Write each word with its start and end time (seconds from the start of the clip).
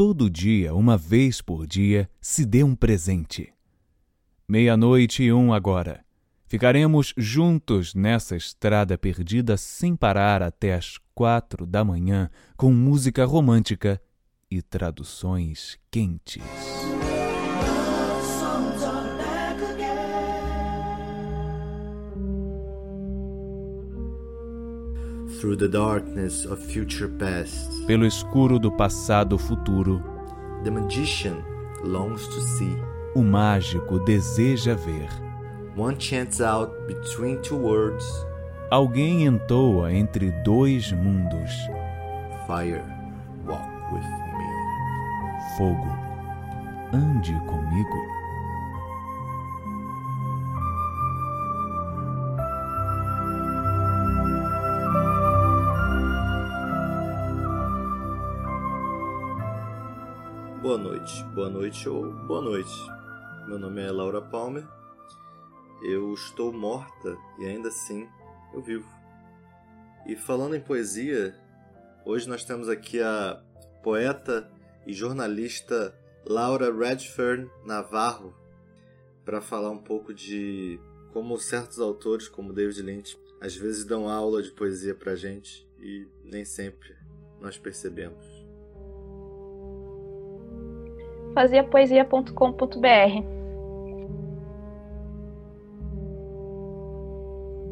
todo 0.00 0.30
dia, 0.30 0.74
uma 0.74 0.96
vez 0.96 1.42
por 1.42 1.66
dia, 1.66 2.08
se 2.22 2.46
dê 2.46 2.64
um 2.64 2.74
presente. 2.74 3.52
Meia-noite 4.48 5.24
e 5.24 5.30
um 5.30 5.52
agora. 5.52 6.02
Ficaremos 6.46 7.12
juntos 7.18 7.94
nessa 7.94 8.34
estrada 8.34 8.96
perdida 8.96 9.58
sem 9.58 9.94
parar 9.94 10.42
até 10.42 10.72
as 10.72 10.96
quatro 11.14 11.66
da 11.66 11.84
manhã 11.84 12.30
com 12.56 12.72
música 12.72 13.26
romântica 13.26 14.00
e 14.50 14.62
traduções 14.62 15.78
quentes. 15.90 16.42
Pelo 27.86 28.06
escuro 28.06 28.58
do 28.58 28.70
passado 28.70 29.38
futuro, 29.38 30.02
the 30.64 30.70
magician 30.70 31.42
longs 31.82 32.26
to 32.28 32.40
see. 32.42 32.76
o 33.14 33.22
mágico 33.22 33.98
deseja 34.04 34.74
ver. 34.74 35.08
One 35.76 35.96
chants 35.96 36.40
out 36.40 36.72
between 36.86 37.40
two 37.42 37.56
words, 37.56 38.04
Alguém 38.70 39.24
entoa 39.26 39.92
entre 39.92 40.30
dois 40.44 40.92
mundos. 40.92 41.50
fire, 42.46 42.84
walk 43.46 43.64
with 43.92 44.04
me. 44.04 45.56
Fogo, 45.56 45.90
ande 46.92 47.32
comigo. 47.46 48.19
Boa 60.70 60.78
noite, 60.78 61.24
boa 61.34 61.50
noite 61.50 61.88
ou 61.88 62.12
boa 62.28 62.40
noite. 62.40 62.70
Meu 63.48 63.58
nome 63.58 63.82
é 63.82 63.90
Laura 63.90 64.22
Palmer. 64.22 64.64
Eu 65.82 66.14
estou 66.14 66.52
morta 66.52 67.18
e 67.40 67.44
ainda 67.44 67.70
assim 67.70 68.08
eu 68.54 68.62
vivo. 68.62 68.88
E 70.06 70.14
falando 70.14 70.54
em 70.54 70.60
poesia, 70.60 71.34
hoje 72.04 72.28
nós 72.28 72.44
temos 72.44 72.68
aqui 72.68 73.02
a 73.02 73.42
poeta 73.82 74.48
e 74.86 74.92
jornalista 74.92 75.92
Laura 76.24 76.72
Redfern 76.72 77.50
Navarro 77.66 78.32
para 79.24 79.40
falar 79.40 79.70
um 79.70 79.82
pouco 79.82 80.14
de 80.14 80.78
como 81.12 81.36
certos 81.36 81.80
autores, 81.80 82.28
como 82.28 82.52
David 82.52 82.80
Lynch, 82.80 83.18
às 83.40 83.56
vezes 83.56 83.84
dão 83.84 84.08
aula 84.08 84.40
de 84.40 84.52
poesia 84.52 84.94
pra 84.94 85.16
gente 85.16 85.68
e 85.80 86.06
nem 86.22 86.44
sempre 86.44 86.94
nós 87.40 87.58
percebemos. 87.58 88.39
faziapoesia.com.br. 91.34 93.40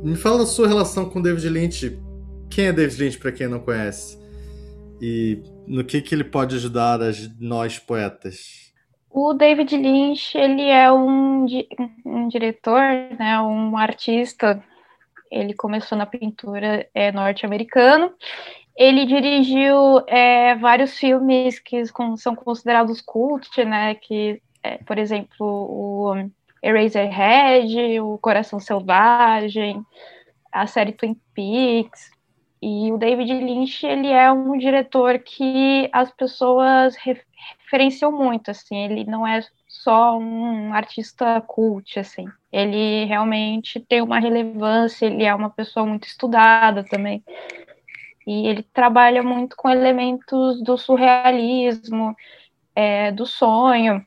Me 0.02 0.16
fala 0.16 0.38
da 0.38 0.46
sua 0.46 0.68
relação 0.68 1.10
com 1.10 1.20
David 1.20 1.48
Lynch. 1.48 1.98
Quem 2.48 2.66
é 2.66 2.72
David 2.72 3.02
Lynch 3.02 3.18
para 3.18 3.32
quem 3.32 3.48
não 3.48 3.60
conhece? 3.60 4.18
E 5.00 5.42
no 5.66 5.84
que 5.84 6.00
que 6.00 6.14
ele 6.14 6.24
pode 6.24 6.56
ajudar 6.56 7.02
as 7.02 7.28
nós 7.38 7.78
poetas? 7.78 8.68
O 9.10 9.32
David 9.32 9.76
Lynch, 9.76 10.36
ele 10.36 10.62
é 10.62 10.92
um, 10.92 11.46
um 12.04 12.28
diretor, 12.28 12.80
né, 13.18 13.40
um 13.40 13.76
artista. 13.76 14.62
Ele 15.30 15.54
começou 15.54 15.96
na 15.96 16.06
pintura 16.06 16.88
é, 16.94 17.10
norte-americano. 17.10 18.12
Ele 18.78 19.04
dirigiu 19.06 20.04
é, 20.06 20.54
vários 20.54 20.96
filmes 20.96 21.58
que 21.58 21.82
são 22.16 22.36
considerados 22.36 23.00
cult, 23.00 23.64
né, 23.64 23.96
que, 23.96 24.40
é, 24.62 24.78
por 24.78 24.96
exemplo, 24.96 25.36
o 25.40 26.14
Eraserhead, 26.62 27.98
o 28.00 28.16
Coração 28.18 28.60
Selvagem, 28.60 29.84
a 30.52 30.64
série 30.68 30.92
Twin 30.92 31.16
Peaks. 31.34 32.08
E 32.62 32.92
o 32.92 32.98
David 32.98 33.32
Lynch, 33.32 33.84
ele 33.84 34.08
é 34.08 34.30
um 34.30 34.56
diretor 34.56 35.18
que 35.18 35.88
as 35.92 36.12
pessoas 36.12 36.96
re- 36.96 37.20
referenciam 37.64 38.12
muito, 38.12 38.50
assim, 38.50 38.76
ele 38.76 39.04
não 39.04 39.26
é 39.26 39.40
só 39.66 40.16
um 40.16 40.72
artista 40.72 41.40
cult, 41.40 41.98
assim. 41.98 42.26
Ele 42.52 43.04
realmente 43.06 43.78
tem 43.80 44.02
uma 44.02 44.18
relevância, 44.20 45.06
ele 45.06 45.24
é 45.24 45.34
uma 45.34 45.50
pessoa 45.50 45.84
muito 45.84 46.06
estudada 46.06 46.84
também. 46.84 47.24
E 48.28 48.46
ele 48.46 48.62
trabalha 48.74 49.22
muito 49.22 49.56
com 49.56 49.70
elementos 49.70 50.62
do 50.62 50.76
surrealismo, 50.76 52.14
é, 52.76 53.10
do 53.10 53.24
sonho, 53.24 54.04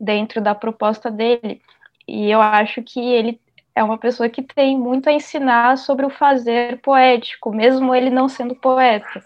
dentro 0.00 0.40
da 0.40 0.54
proposta 0.54 1.10
dele. 1.10 1.60
E 2.06 2.30
eu 2.30 2.40
acho 2.40 2.80
que 2.84 3.00
ele 3.00 3.40
é 3.74 3.82
uma 3.82 3.98
pessoa 3.98 4.28
que 4.28 4.40
tem 4.40 4.78
muito 4.78 5.08
a 5.08 5.12
ensinar 5.12 5.76
sobre 5.78 6.06
o 6.06 6.10
fazer 6.10 6.80
poético, 6.80 7.52
mesmo 7.52 7.92
ele 7.92 8.08
não 8.08 8.28
sendo 8.28 8.54
poeta. 8.54 9.20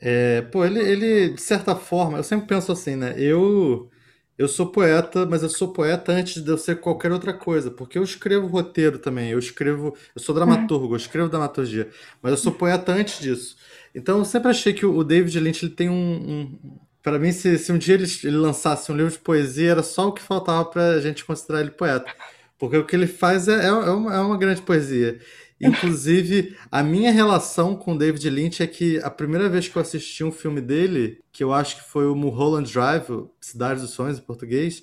É, 0.00 0.42
pô, 0.42 0.64
ele, 0.64 0.78
ele, 0.78 1.30
de 1.30 1.40
certa 1.40 1.74
forma, 1.74 2.18
eu 2.18 2.22
sempre 2.22 2.46
penso 2.46 2.70
assim, 2.70 2.94
né? 2.94 3.14
Eu, 3.18 3.90
eu 4.38 4.48
sou 4.48 4.66
poeta, 4.66 5.26
mas 5.26 5.42
eu 5.42 5.48
sou 5.48 5.72
poeta 5.72 6.12
antes 6.12 6.42
de 6.42 6.50
eu 6.50 6.58
ser 6.58 6.80
qualquer 6.80 7.12
outra 7.12 7.32
coisa, 7.34 7.70
porque 7.70 7.98
eu 7.98 8.02
escrevo 8.02 8.46
roteiro 8.46 8.98
também, 8.98 9.30
eu 9.30 9.38
escrevo, 9.38 9.96
eu 10.14 10.22
sou 10.22 10.34
dramaturgo, 10.34 10.94
eu 10.94 10.96
escrevo 10.96 11.28
dramaturgia, 11.28 11.90
mas 12.22 12.32
eu 12.32 12.38
sou 12.38 12.52
poeta 12.52 12.92
antes 12.92 13.20
disso. 13.20 13.56
Então 13.94 14.18
eu 14.18 14.24
sempre 14.24 14.50
achei 14.50 14.72
que 14.72 14.86
o 14.86 15.04
David 15.04 15.38
Lynch 15.38 15.64
ele 15.64 15.74
tem 15.74 15.88
um, 15.90 15.94
um 15.94 16.78
para 17.02 17.18
mim, 17.18 17.32
se, 17.32 17.58
se 17.58 17.72
um 17.72 17.78
dia 17.78 17.94
ele, 17.94 18.06
ele 18.24 18.36
lançasse 18.36 18.90
um 18.92 18.96
livro 18.96 19.10
de 19.12 19.18
poesia, 19.18 19.72
era 19.72 19.82
só 19.82 20.08
o 20.08 20.12
que 20.12 20.22
faltava 20.22 20.64
pra 20.64 21.00
gente 21.00 21.24
considerar 21.24 21.60
ele 21.60 21.72
poeta. 21.72 22.14
Porque 22.58 22.76
o 22.76 22.86
que 22.86 22.94
ele 22.94 23.08
faz 23.08 23.48
é, 23.48 23.64
é, 23.64 23.66
é 23.66 23.72
uma, 23.72 24.14
é 24.14 24.20
uma 24.20 24.38
grande 24.38 24.62
poesia. 24.62 25.18
Inclusive, 25.62 26.56
a 26.70 26.82
minha 26.82 27.12
relação 27.12 27.76
com 27.76 27.96
David 27.96 28.28
Lynch 28.28 28.62
é 28.62 28.66
que 28.66 28.98
a 28.98 29.10
primeira 29.10 29.48
vez 29.48 29.68
que 29.68 29.76
eu 29.76 29.82
assisti 29.82 30.24
um 30.24 30.32
filme 30.32 30.60
dele, 30.60 31.20
que 31.32 31.44
eu 31.44 31.52
acho 31.52 31.76
que 31.76 31.88
foi 31.90 32.06
o 32.06 32.16
Mulholland 32.16 32.70
Drive, 32.72 33.06
Cidade 33.40 33.80
dos 33.80 33.90
Sonhos 33.90 34.18
em 34.18 34.22
português, 34.22 34.82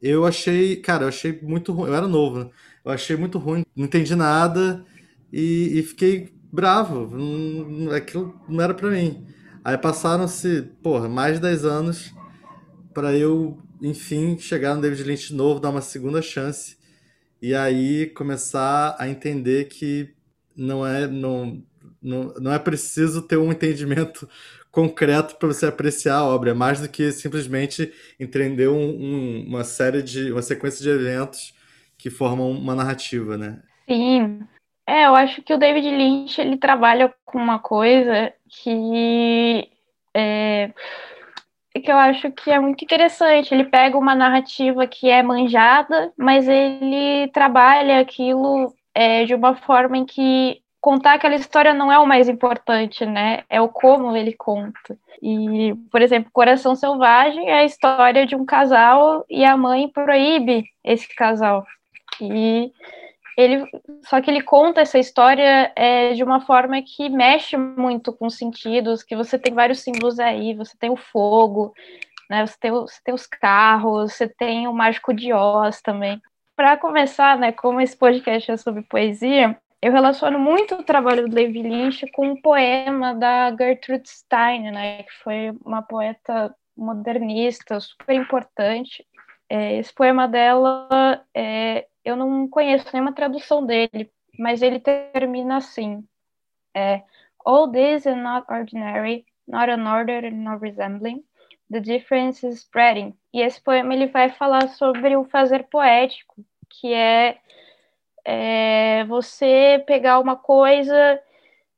eu 0.00 0.24
achei, 0.24 0.76
cara, 0.76 1.04
eu 1.04 1.08
achei 1.08 1.38
muito 1.42 1.72
ruim. 1.72 1.88
Eu 1.88 1.94
era 1.94 2.06
novo, 2.08 2.38
né? 2.44 2.50
Eu 2.84 2.92
achei 2.92 3.16
muito 3.16 3.38
ruim, 3.38 3.64
não 3.76 3.84
entendi 3.84 4.14
nada 4.14 4.84
e, 5.32 5.78
e 5.78 5.82
fiquei 5.82 6.32
bravo. 6.52 7.06
Não- 7.16 7.90
Aquilo 7.92 8.40
não 8.48 8.62
era 8.62 8.72
pra 8.72 8.90
mim. 8.90 9.26
Aí 9.64 9.76
passaram-se, 9.76 10.62
porra, 10.82 11.08
mais 11.08 11.34
de 11.34 11.40
10 11.42 11.64
anos 11.64 12.14
pra 12.94 13.16
eu, 13.16 13.58
enfim, 13.82 14.38
chegar 14.38 14.74
no 14.74 14.82
David 14.82 15.04
Lynch 15.04 15.34
novo, 15.34 15.60
dar 15.60 15.70
uma 15.70 15.80
segunda 15.82 16.22
chance 16.22 16.76
e 17.42 17.54
aí 17.54 18.06
começar 18.08 18.96
a 18.98 19.08
entender 19.08 19.66
que 19.66 20.10
não 20.60 20.86
é 20.86 21.06
não, 21.06 21.62
não, 22.02 22.34
não 22.34 22.52
é 22.52 22.58
preciso 22.58 23.22
ter 23.22 23.36
um 23.36 23.50
entendimento 23.52 24.28
concreto 24.70 25.36
para 25.36 25.48
você 25.48 25.66
apreciar 25.66 26.16
a 26.18 26.24
obra, 26.24 26.50
é 26.50 26.54
mais 26.54 26.80
do 26.80 26.88
que 26.88 27.10
simplesmente 27.10 27.92
entender 28.18 28.68
um- 28.68 28.74
um- 28.76 29.44
uma 29.48 29.64
série 29.64 30.02
de 30.02 30.30
uma 30.30 30.42
sequência 30.42 30.82
de 30.82 30.90
eventos 30.90 31.54
que 31.98 32.08
formam 32.08 32.50
uma 32.50 32.74
narrativa, 32.74 33.36
né? 33.36 33.60
Sim. 33.88 34.40
É, 34.86 35.06
eu 35.06 35.14
acho 35.14 35.42
que 35.42 35.52
o 35.52 35.58
David 35.58 35.88
Lynch 35.90 36.40
ele 36.40 36.56
trabalha 36.56 37.12
com 37.24 37.38
uma 37.38 37.58
coisa 37.58 38.32
que 38.48 39.68
é, 40.14 40.72
que 41.72 41.90
eu 41.90 41.96
acho 41.96 42.30
que 42.32 42.50
é 42.50 42.58
muito 42.58 42.84
interessante. 42.84 43.54
Ele 43.54 43.64
pega 43.64 43.96
uma 43.96 44.14
narrativa 44.14 44.86
que 44.86 45.08
é 45.08 45.22
manjada, 45.22 46.12
mas 46.16 46.48
ele 46.48 47.28
trabalha 47.28 48.00
aquilo 48.00 48.74
é, 48.94 49.24
de 49.24 49.34
uma 49.34 49.54
forma 49.54 49.96
em 49.96 50.04
que 50.04 50.62
contar 50.80 51.14
aquela 51.14 51.34
história 51.34 51.74
não 51.74 51.92
é 51.92 51.98
o 51.98 52.06
mais 52.06 52.28
importante, 52.28 53.04
né? 53.04 53.44
É 53.48 53.60
o 53.60 53.68
como 53.68 54.16
ele 54.16 54.32
conta. 54.32 54.98
E, 55.22 55.74
por 55.90 56.00
exemplo, 56.00 56.30
Coração 56.32 56.74
Selvagem 56.74 57.50
é 57.50 57.60
a 57.60 57.64
história 57.64 58.26
de 58.26 58.34
um 58.34 58.46
casal 58.46 59.24
e 59.28 59.44
a 59.44 59.56
mãe 59.56 59.88
proíbe 59.88 60.64
esse 60.82 61.14
casal. 61.14 61.66
E 62.20 62.72
ele 63.36 63.66
só 64.04 64.20
que 64.20 64.30
ele 64.30 64.42
conta 64.42 64.80
essa 64.80 64.98
história 64.98 65.72
é, 65.76 66.12
de 66.14 66.22
uma 66.24 66.40
forma 66.40 66.80
que 66.82 67.08
mexe 67.08 67.56
muito 67.56 68.12
com 68.12 68.26
os 68.26 68.36
sentidos, 68.36 69.02
que 69.02 69.16
você 69.16 69.38
tem 69.38 69.54
vários 69.54 69.80
símbolos 69.80 70.18
aí, 70.18 70.54
você 70.54 70.76
tem 70.78 70.90
o 70.90 70.96
fogo, 70.96 71.72
né? 72.28 72.46
Você 72.46 72.56
tem, 72.58 72.70
você 72.70 73.00
tem 73.04 73.14
os 73.14 73.26
carros, 73.26 74.14
você 74.14 74.28
tem 74.28 74.66
o 74.68 74.72
mágico 74.72 75.12
de 75.12 75.32
Oz 75.32 75.82
também. 75.82 76.20
Para 76.60 76.76
começar, 76.76 77.38
né, 77.38 77.52
como 77.52 77.80
esse 77.80 77.96
podcast 77.96 78.50
é 78.50 78.56
sobre 78.58 78.82
poesia, 78.82 79.58
eu 79.80 79.90
relaciono 79.90 80.38
muito 80.38 80.74
o 80.74 80.82
trabalho 80.82 81.26
do 81.26 81.34
David 81.34 81.66
Lynch 81.66 82.06
com 82.12 82.32
um 82.32 82.42
poema 82.42 83.14
da 83.14 83.50
Gertrude 83.56 84.06
Stein, 84.06 84.70
né, 84.70 85.04
que 85.04 85.12
foi 85.24 85.56
uma 85.64 85.80
poeta 85.80 86.54
modernista 86.76 87.80
super 87.80 88.14
importante. 88.14 89.06
É, 89.48 89.78
esse 89.78 89.90
poema 89.90 90.28
dela 90.28 91.24
é, 91.34 91.86
eu 92.04 92.14
não 92.14 92.46
conheço 92.46 92.90
nenhuma 92.92 93.14
tradução 93.14 93.64
dele, 93.64 94.12
mas 94.38 94.60
ele 94.60 94.80
termina 94.80 95.56
assim: 95.56 96.06
é, 96.76 97.02
All 97.42 97.72
this 97.72 98.04
is 98.04 98.14
not 98.14 98.44
ordinary, 98.52 99.24
not 99.48 99.70
an 99.70 99.90
order 99.90 100.30
nor 100.30 100.58
resembling, 100.58 101.24
The 101.70 101.80
Difference 101.80 102.46
is 102.46 102.56
Spreading. 102.56 103.14
E 103.32 103.40
esse 103.40 103.58
poema 103.62 103.94
ele 103.94 104.08
vai 104.08 104.28
falar 104.28 104.68
sobre 104.68 105.16
o 105.16 105.24
fazer 105.24 105.62
poético, 105.70 106.44
que 106.70 106.92
é, 106.92 107.38
é 108.24 109.04
você 109.04 109.82
pegar 109.86 110.18
uma 110.20 110.36
coisa 110.36 111.20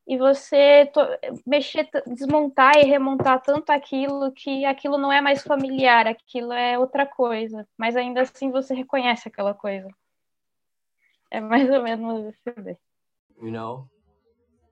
e 0.06 0.16
você 0.16 0.90
mexer, 1.46 1.88
desmontar 2.06 2.76
e 2.76 2.84
remontar 2.84 3.40
tanto 3.40 3.70
aquilo 3.70 4.32
que 4.32 4.64
aquilo 4.64 4.98
não 4.98 5.12
é 5.12 5.20
mais 5.20 5.42
familiar, 5.42 6.06
aquilo 6.06 6.52
é 6.52 6.78
outra 6.78 7.06
coisa, 7.06 7.66
mas 7.78 7.96
ainda 7.96 8.22
assim 8.22 8.50
você 8.50 8.74
reconhece 8.74 9.28
aquela 9.28 9.54
coisa. 9.54 9.88
É 11.30 11.40
mais 11.40 11.70
ou 11.70 11.82
menos 11.82 12.26
essa 12.26 12.60
ideia. 12.60 12.78
You 13.40 13.50
know, 13.50 13.88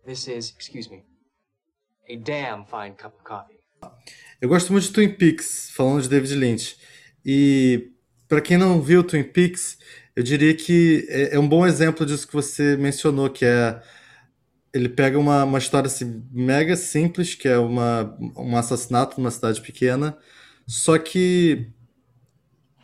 this 0.05 0.26
is, 0.28 0.55
excuse 0.58 0.90
me, 0.90 1.05
a 2.08 2.16
damn 2.16 2.64
fine 2.66 2.94
cup 2.94 3.14
of 3.14 3.25
coffee. 3.25 3.61
Eu 4.40 4.49
gosto 4.49 4.73
muito 4.73 4.87
de 4.87 4.93
Twin 4.93 5.14
Peaks, 5.14 5.70
falando 5.70 6.02
de 6.02 6.08
David 6.08 6.34
Lynch. 6.34 6.76
E 7.25 7.93
para 8.28 8.40
quem 8.40 8.56
não 8.56 8.81
viu 8.81 9.02
Twin 9.05 9.25
Peaks, 9.25 9.78
eu 10.20 10.22
diria 10.22 10.55
que 10.55 11.06
é, 11.08 11.37
é 11.37 11.38
um 11.38 11.49
bom 11.49 11.67
exemplo 11.67 12.05
disso 12.05 12.26
que 12.26 12.34
você 12.34 12.76
mencionou, 12.76 13.31
que 13.31 13.43
é 13.43 13.82
ele 14.72 14.87
pega 14.87 15.19
uma, 15.19 15.44
uma 15.44 15.58
história 15.58 15.87
assim, 15.87 16.22
mega 16.31 16.76
simples, 16.76 17.34
que 17.34 17.49
é 17.49 17.56
uma, 17.56 18.14
um 18.37 18.55
assassinato 18.55 19.19
numa 19.19 19.31
cidade 19.31 19.62
pequena, 19.62 20.17
só 20.67 20.99
que 20.99 21.69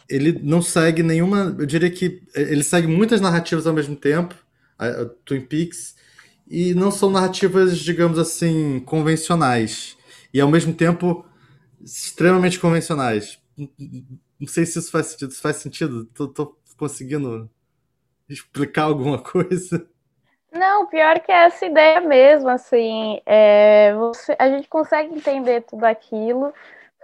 ele 0.09 0.41
não 0.43 0.63
segue 0.63 1.03
nenhuma. 1.03 1.55
Eu 1.59 1.67
diria 1.67 1.91
que 1.91 2.23
ele 2.35 2.65
segue 2.65 2.87
muitas 2.87 3.21
narrativas 3.21 3.67
ao 3.67 3.75
mesmo 3.75 3.95
tempo, 3.95 4.35
a, 4.79 4.87
a 4.87 5.05
Twin 5.27 5.43
Peaks, 5.43 5.95
e 6.49 6.73
não 6.73 6.91
são 6.91 7.11
narrativas, 7.11 7.79
digamos 7.79 8.19
assim, 8.19 8.81
convencionais. 8.81 9.95
E 10.33 10.41
ao 10.41 10.51
mesmo 10.51 10.73
tempo 10.73 11.23
extremamente 11.85 12.59
convencionais. 12.59 13.39
Não 14.41 14.49
sei 14.49 14.65
se 14.65 14.79
isso 14.79 14.91
faz 14.91 15.09
sentido. 15.09 15.33
Se 15.33 15.41
faz 15.43 15.57
sentido? 15.57 16.07
Tô, 16.07 16.29
tô 16.29 16.57
conseguindo 16.77 17.51
explicar 18.29 18.85
alguma 18.85 19.19
coisa? 19.23 19.89
Não, 20.53 20.87
pior 20.87 21.21
que 21.21 21.31
é 21.31 21.45
essa 21.45 21.67
ideia 21.67 22.01
mesmo, 22.01 22.49
assim, 22.49 23.21
é, 23.27 23.93
você, 23.95 24.35
a 24.39 24.49
gente 24.49 24.69
consegue 24.69 25.15
entender 25.15 25.63
tudo 25.63 25.85
aquilo, 25.85 26.53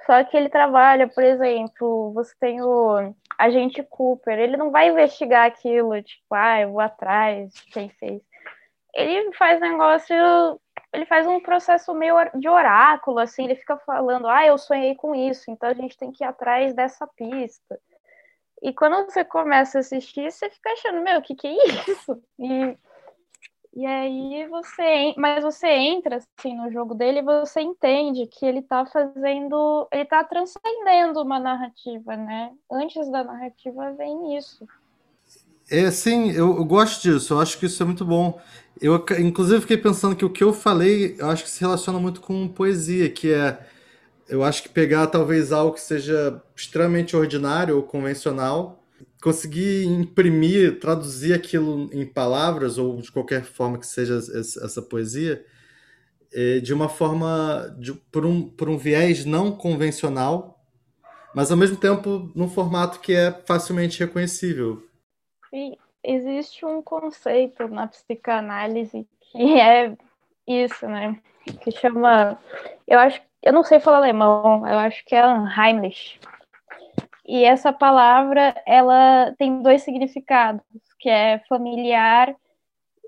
só 0.06 0.24
que 0.24 0.36
ele 0.36 0.48
trabalha, 0.48 1.06
por 1.06 1.22
exemplo, 1.22 2.12
você 2.12 2.34
tem 2.40 2.62
o 2.62 3.14
agente 3.38 3.82
Cooper, 3.82 4.38
ele 4.38 4.56
não 4.56 4.70
vai 4.70 4.88
investigar 4.88 5.46
aquilo, 5.46 6.02
tipo, 6.02 6.34
ah, 6.34 6.60
eu 6.60 6.72
vou 6.72 6.80
atrás 6.80 7.52
de 7.52 7.66
quem 7.66 7.88
fez. 7.90 8.22
Ele 8.94 9.32
faz 9.34 9.60
negócio, 9.60 10.14
ele 10.92 11.06
faz 11.06 11.26
um 11.26 11.40
processo 11.40 11.94
meio 11.94 12.14
de 12.34 12.48
oráculo, 12.48 13.18
assim, 13.18 13.44
ele 13.44 13.56
fica 13.56 13.76
falando, 13.78 14.28
ah, 14.28 14.46
eu 14.46 14.56
sonhei 14.56 14.94
com 14.94 15.14
isso, 15.14 15.50
então 15.50 15.68
a 15.68 15.74
gente 15.74 15.96
tem 15.96 16.10
que 16.10 16.24
ir 16.24 16.26
atrás 16.26 16.74
dessa 16.74 17.06
pista. 17.06 17.78
E 18.62 18.72
quando 18.72 19.04
você 19.04 19.24
começa 19.24 19.78
a 19.78 19.80
assistir, 19.80 20.30
você 20.30 20.48
fica 20.48 20.70
achando, 20.70 21.02
meu, 21.02 21.18
o 21.18 21.22
que 21.22 21.34
que 21.34 21.48
é 21.48 21.56
isso? 21.90 22.22
E 22.38 22.76
e 23.74 23.86
aí 23.86 24.46
você, 24.48 25.14
mas 25.16 25.42
você 25.42 25.66
entra 25.66 26.16
assim 26.16 26.54
no 26.54 26.70
jogo 26.70 26.94
dele 26.94 27.20
e 27.20 27.22
você 27.22 27.62
entende 27.62 28.26
que 28.26 28.44
ele 28.44 28.58
está 28.58 28.84
fazendo, 28.84 29.88
ele 29.90 30.02
está 30.02 30.22
transcendendo 30.22 31.22
uma 31.22 31.40
narrativa, 31.40 32.14
né? 32.14 32.50
Antes 32.70 33.10
da 33.10 33.24
narrativa 33.24 33.92
vem 33.92 34.36
isso. 34.36 34.68
É, 35.70 35.90
sim, 35.90 36.32
eu, 36.32 36.54
eu, 36.54 36.64
gosto 36.66 37.00
disso, 37.00 37.32
eu 37.32 37.40
acho 37.40 37.58
que 37.58 37.64
isso 37.64 37.82
é 37.82 37.86
muito 37.86 38.04
bom. 38.04 38.38
Eu, 38.78 39.02
inclusive, 39.18 39.62
fiquei 39.62 39.78
pensando 39.78 40.14
que 40.14 40.24
o 40.24 40.30
que 40.30 40.44
eu 40.44 40.52
falei, 40.52 41.16
eu 41.18 41.30
acho 41.30 41.44
que 41.44 41.50
se 41.50 41.62
relaciona 41.62 41.98
muito 41.98 42.20
com 42.20 42.46
poesia, 42.46 43.08
que 43.08 43.32
é, 43.32 43.58
eu 44.32 44.42
acho 44.42 44.62
que 44.62 44.70
pegar 44.70 45.08
talvez 45.08 45.52
algo 45.52 45.74
que 45.74 45.80
seja 45.80 46.42
extremamente 46.56 47.14
ordinário 47.14 47.76
ou 47.76 47.82
convencional 47.82 48.82
conseguir 49.22 49.84
imprimir, 49.84 50.80
traduzir 50.80 51.34
aquilo 51.34 51.90
em 51.92 52.06
palavras 52.06 52.78
ou 52.78 52.96
de 52.96 53.12
qualquer 53.12 53.44
forma 53.44 53.78
que 53.78 53.86
seja 53.86 54.16
essa 54.16 54.80
poesia, 54.80 55.44
é, 56.32 56.60
de 56.60 56.72
uma 56.72 56.88
forma, 56.88 57.76
de, 57.78 57.92
por, 57.92 58.24
um, 58.24 58.48
por 58.48 58.70
um 58.70 58.78
viés 58.78 59.26
não 59.26 59.52
convencional, 59.52 60.58
mas 61.34 61.50
ao 61.50 61.56
mesmo 61.58 61.76
tempo 61.76 62.32
num 62.34 62.48
formato 62.48 63.00
que 63.00 63.12
é 63.12 63.30
facilmente 63.46 64.00
reconhecível. 64.00 64.82
Existe 66.02 66.64
um 66.64 66.80
conceito 66.80 67.68
na 67.68 67.86
psicanálise 67.86 69.06
que 69.20 69.60
é 69.60 69.94
isso, 70.46 70.86
né? 70.86 71.20
Que 71.60 71.70
chama, 71.70 72.38
eu 72.86 72.98
acho, 72.98 73.20
eu 73.42 73.52
não 73.52 73.62
sei 73.62 73.80
falar 73.80 73.98
alemão, 73.98 74.66
eu 74.66 74.78
acho 74.78 75.04
que 75.04 75.14
é 75.14 75.26
Unheimlich 75.26 76.20
e 77.24 77.44
essa 77.44 77.72
palavra, 77.72 78.54
ela 78.66 79.32
tem 79.38 79.62
dois 79.62 79.82
significados, 79.82 80.62
que 80.98 81.08
é 81.08 81.38
familiar 81.48 82.34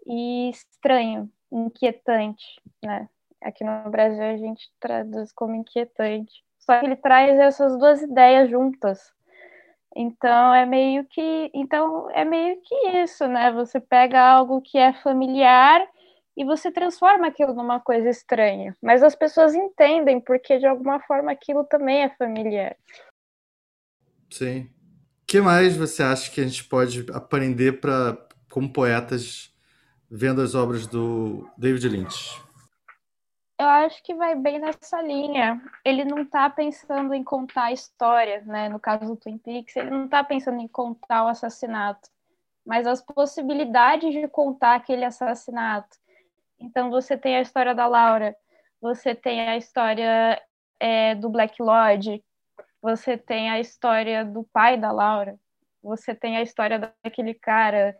e 0.07 0.51
estranho, 0.51 1.31
inquietante, 1.51 2.61
né? 2.83 3.09
Aqui 3.43 3.65
no 3.65 3.91
Brasil 3.91 4.23
a 4.23 4.37
gente 4.37 4.71
traduz 4.81 5.33
como 5.33 5.55
inquietante. 5.55 6.43
Só 6.59 6.79
que 6.79 6.87
ele 6.87 6.97
traz 6.97 7.39
essas 7.39 7.77
duas 7.77 8.01
ideias 8.01 8.49
juntas. 8.49 9.13
Então 9.95 10.55
é 10.55 10.65
meio 10.65 11.05
que, 11.05 11.51
então 11.53 12.11
é 12.13 12.25
meio 12.25 12.61
que 12.63 12.75
isso, 13.03 13.27
né? 13.27 13.53
Você 13.53 13.81
pega 13.81 14.21
algo 14.21 14.63
que 14.63 14.79
é 14.79 14.93
familiar 14.93 15.87
e 16.37 16.45
você 16.45 16.71
transforma 16.71 17.27
aquilo 17.27 17.55
numa 17.55 17.81
coisa 17.81 18.09
estranha. 18.09 18.77
Mas 18.83 19.03
as 19.03 19.15
pessoas 19.15 19.55
entendem 19.55 20.21
porque 20.21 20.59
de 20.59 20.67
alguma 20.67 21.01
forma 21.01 21.31
aquilo 21.31 21.65
também 21.65 22.03
é 22.03 22.11
familiar. 22.11 22.77
Sim. 24.31 24.63
O 25.23 25.27
que 25.27 25.41
mais 25.41 25.77
você 25.77 26.03
acha 26.03 26.31
que 26.31 26.41
a 26.41 26.45
gente 26.45 26.65
pode 26.65 27.07
aprender 27.13 27.81
para 27.81 28.19
como 28.51 28.73
poetas 28.73 29.53
vendo 30.11 30.43
as 30.43 30.55
obras 30.55 30.87
do 30.87 31.49
David 31.57 31.89
Lynch? 31.89 32.45
Eu 33.59 33.67
acho 33.67 34.03
que 34.03 34.15
vai 34.15 34.35
bem 34.35 34.59
nessa 34.59 35.01
linha. 35.01 35.63
Ele 35.85 36.05
não 36.05 36.23
está 36.23 36.51
pensando 36.51 37.15
em 37.15 37.23
contar 37.23 37.65
a 37.65 37.73
história, 37.73 38.43
né? 38.43 38.69
No 38.69 38.81
caso 38.81 39.07
do 39.07 39.17
Twin 39.17 39.39
Peaks, 39.39 39.77
ele 39.77 39.91
não 39.91 40.07
está 40.07 40.25
pensando 40.25 40.61
em 40.61 40.67
contar 40.67 41.25
o 41.25 41.29
assassinato, 41.29 42.11
mas 42.67 42.87
as 42.87 43.01
possibilidades 43.01 44.13
de 44.13 44.27
contar 44.27 44.75
aquele 44.75 45.05
assassinato. 45.05 45.97
Então 46.65 46.91
você 46.91 47.17
tem 47.17 47.37
a 47.37 47.43
história 47.43 47.75
da 47.75 47.87
Laura, 47.87 48.35
você 48.81 49.15
tem 49.15 49.49
a 49.49 49.57
história 49.57 50.41
é, 50.81 51.15
do 51.15 51.29
Black 51.29 51.63
Lodge, 51.63 52.25
você 52.81 53.19
tem 53.19 53.51
a 53.51 53.61
história 53.61 54.25
do 54.25 54.45
pai 54.45 54.79
da 54.79 54.91
Laura, 54.91 55.39
você 55.83 56.15
tem 56.15 56.39
a 56.39 56.43
história 56.43 56.79
daquele 57.03 57.35
cara, 57.35 57.94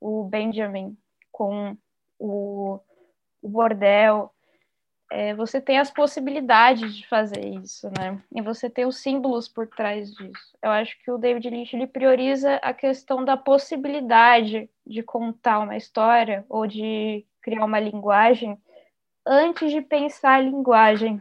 o 0.00 0.24
Benjamin, 0.24 0.96
com 1.30 1.76
o, 2.18 2.80
o 3.42 3.48
bordel. 3.48 4.32
É, 5.10 5.34
você 5.34 5.60
tem 5.60 5.78
as 5.78 5.90
possibilidades 5.90 6.96
de 6.96 7.06
fazer 7.06 7.44
isso, 7.44 7.88
né? 7.88 8.22
E 8.34 8.40
você 8.40 8.70
tem 8.70 8.86
os 8.86 8.96
símbolos 8.96 9.46
por 9.46 9.68
trás 9.68 10.10
disso. 10.10 10.56
Eu 10.62 10.70
acho 10.70 10.98
que 11.04 11.10
o 11.10 11.18
David 11.18 11.50
Lynch 11.50 11.76
ele 11.76 11.86
prioriza 11.86 12.54
a 12.56 12.72
questão 12.72 13.22
da 13.22 13.36
possibilidade 13.36 14.70
de 14.86 15.02
contar 15.02 15.58
uma 15.58 15.76
história 15.76 16.46
ou 16.48 16.66
de 16.66 17.26
criar 17.42 17.64
uma 17.64 17.80
linguagem 17.80 18.56
antes 19.26 19.70
de 19.70 19.80
pensar 19.80 20.34
a 20.34 20.40
linguagem, 20.40 21.20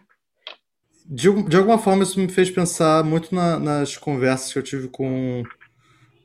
de, 1.05 1.29
de 1.43 1.57
alguma 1.57 1.77
forma, 1.77 2.03
isso 2.03 2.17
me 2.19 2.29
fez 2.29 2.49
pensar 2.49 3.03
muito 3.03 3.35
na, 3.35 3.59
nas 3.59 3.97
conversas 3.97 4.53
que 4.53 4.59
eu 4.59 4.63
tive 4.63 4.87
com 4.87 5.43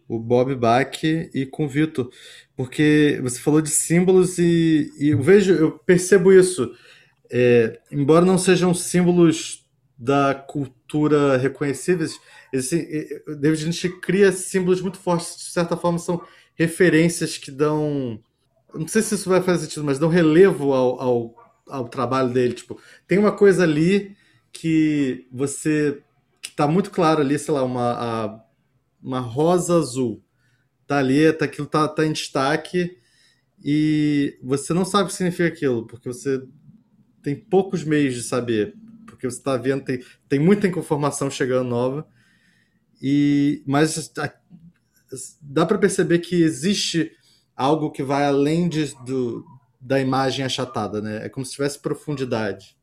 o 0.08 0.18
Bob 0.18 0.54
Bach 0.54 1.02
e 1.02 1.44
com 1.46 1.64
o 1.64 1.68
Vitor, 1.68 2.08
porque 2.56 3.18
você 3.20 3.40
falou 3.40 3.60
de 3.60 3.70
símbolos 3.70 4.38
e, 4.38 4.92
e 4.98 5.08
eu 5.08 5.20
vejo, 5.20 5.52
eu 5.52 5.72
percebo 5.72 6.32
isso. 6.32 6.72
É, 7.28 7.80
embora 7.90 8.24
não 8.24 8.38
sejam 8.38 8.72
símbolos 8.72 9.66
da 9.98 10.32
cultura 10.34 11.36
reconhecíveis, 11.36 12.20
esse, 12.52 13.24
David 13.40 13.64
Lynch 13.64 13.88
cria 14.00 14.30
símbolos 14.30 14.80
muito 14.80 14.98
fortes, 14.98 15.36
de 15.36 15.50
certa 15.50 15.76
forma 15.76 15.98
são 15.98 16.22
referências 16.54 17.36
que 17.36 17.50
dão, 17.50 18.22
não 18.78 18.88
sei 18.88 19.02
se 19.02 19.14
isso 19.14 19.28
vai 19.28 19.42
fazer 19.42 19.64
sentido, 19.64 19.84
mas 19.84 19.98
dão 19.98 20.08
relevo 20.08 20.72
ao, 20.72 21.00
ao, 21.00 21.34
ao 21.68 21.88
trabalho 21.88 22.32
dele. 22.32 22.54
Tipo, 22.54 22.80
tem 23.06 23.18
uma 23.18 23.32
coisa 23.32 23.62
ali 23.62 24.16
que 24.52 25.26
você 25.32 26.02
que 26.42 26.52
tá 26.52 26.66
muito 26.66 26.90
claro 26.90 27.20
ali, 27.20 27.38
sei 27.38 27.52
lá, 27.52 27.62
uma, 27.64 27.92
a, 27.92 28.44
uma 29.02 29.20
rosa 29.20 29.76
azul. 29.76 30.22
Tá 30.86 30.98
ali, 30.98 31.32
tá, 31.32 31.44
aquilo 31.46 31.66
tá, 31.66 31.88
tá 31.88 32.06
em 32.06 32.12
destaque 32.12 32.96
e 33.64 34.38
você 34.42 34.72
não 34.72 34.84
sabe 34.84 35.04
o 35.04 35.06
que 35.08 35.14
significa 35.14 35.48
aquilo, 35.48 35.86
porque 35.86 36.08
você 36.08 36.40
tem 37.22 37.34
poucos 37.34 37.82
meios 37.82 38.14
de 38.14 38.22
saber, 38.22 38.74
porque 39.06 39.28
você 39.28 39.38
está 39.38 39.56
vendo, 39.56 39.84
tem, 39.84 40.00
tem 40.28 40.38
muita 40.38 40.68
informação 40.68 41.28
chegando 41.28 41.68
nova, 41.68 42.06
e 43.02 43.62
mas 43.66 44.12
dá 45.42 45.66
para 45.66 45.78
perceber 45.78 46.20
que 46.20 46.42
existe 46.42 47.10
algo 47.56 47.90
que 47.90 48.02
vai 48.02 48.24
além 48.24 48.68
de, 48.68 48.94
do, 49.04 49.44
da 49.80 49.98
imagem 49.98 50.44
achatada, 50.44 51.00
né? 51.00 51.24
É 51.24 51.28
como 51.28 51.46
se 51.46 51.52
tivesse 51.52 51.80
profundidade. 51.80 52.76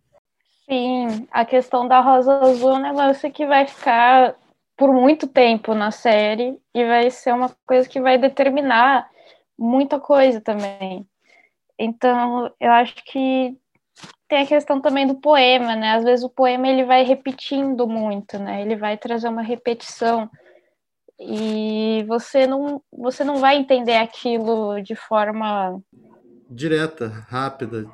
Sim, 0.66 1.28
a 1.32 1.46
questão 1.46 1.88
da 1.88 2.00
Rosa 2.00 2.40
Azul 2.40 2.72
é 2.72 2.74
um 2.76 2.82
negócio 2.82 3.32
que 3.32 3.46
vai 3.46 3.68
ficar 3.68 4.36
por 4.76 4.92
muito 4.92 5.28
tempo 5.28 5.74
na 5.76 5.92
série 5.92 6.58
e 6.74 6.86
vai 6.86 7.12
ser 7.12 7.34
uma 7.34 7.50
coisa 7.66 7.88
que 7.88 8.02
vai 8.02 8.18
determinar 8.18 9.08
muita 9.58 10.00
coisa 10.00 10.42
também. 10.42 11.08
Então, 11.78 12.52
eu 12.60 12.72
acho 12.72 12.96
que 13.06 13.58
tem 14.28 14.44
a 14.44 14.48
questão 14.48 14.82
também 14.82 15.06
do 15.06 15.16
poema, 15.16 15.76
né? 15.76 15.92
Às 15.92 16.04
vezes 16.04 16.26
o 16.26 16.30
poema 16.30 16.68
ele 16.68 16.84
vai 16.84 17.04
repetindo 17.04 17.88
muito, 17.88 18.40
né? 18.40 18.62
Ele 18.62 18.76
vai 18.76 18.98
trazer 18.98 19.28
uma 19.28 19.42
repetição 19.42 20.30
e 21.20 22.04
você 22.08 22.48
não 22.48 22.82
você 22.92 23.24
não 23.24 23.38
vai 23.38 23.58
entender 23.58 23.98
aquilo 23.98 24.82
de 24.82 24.96
forma 24.96 25.82
direta, 26.50 27.08
rápida. 27.30 27.90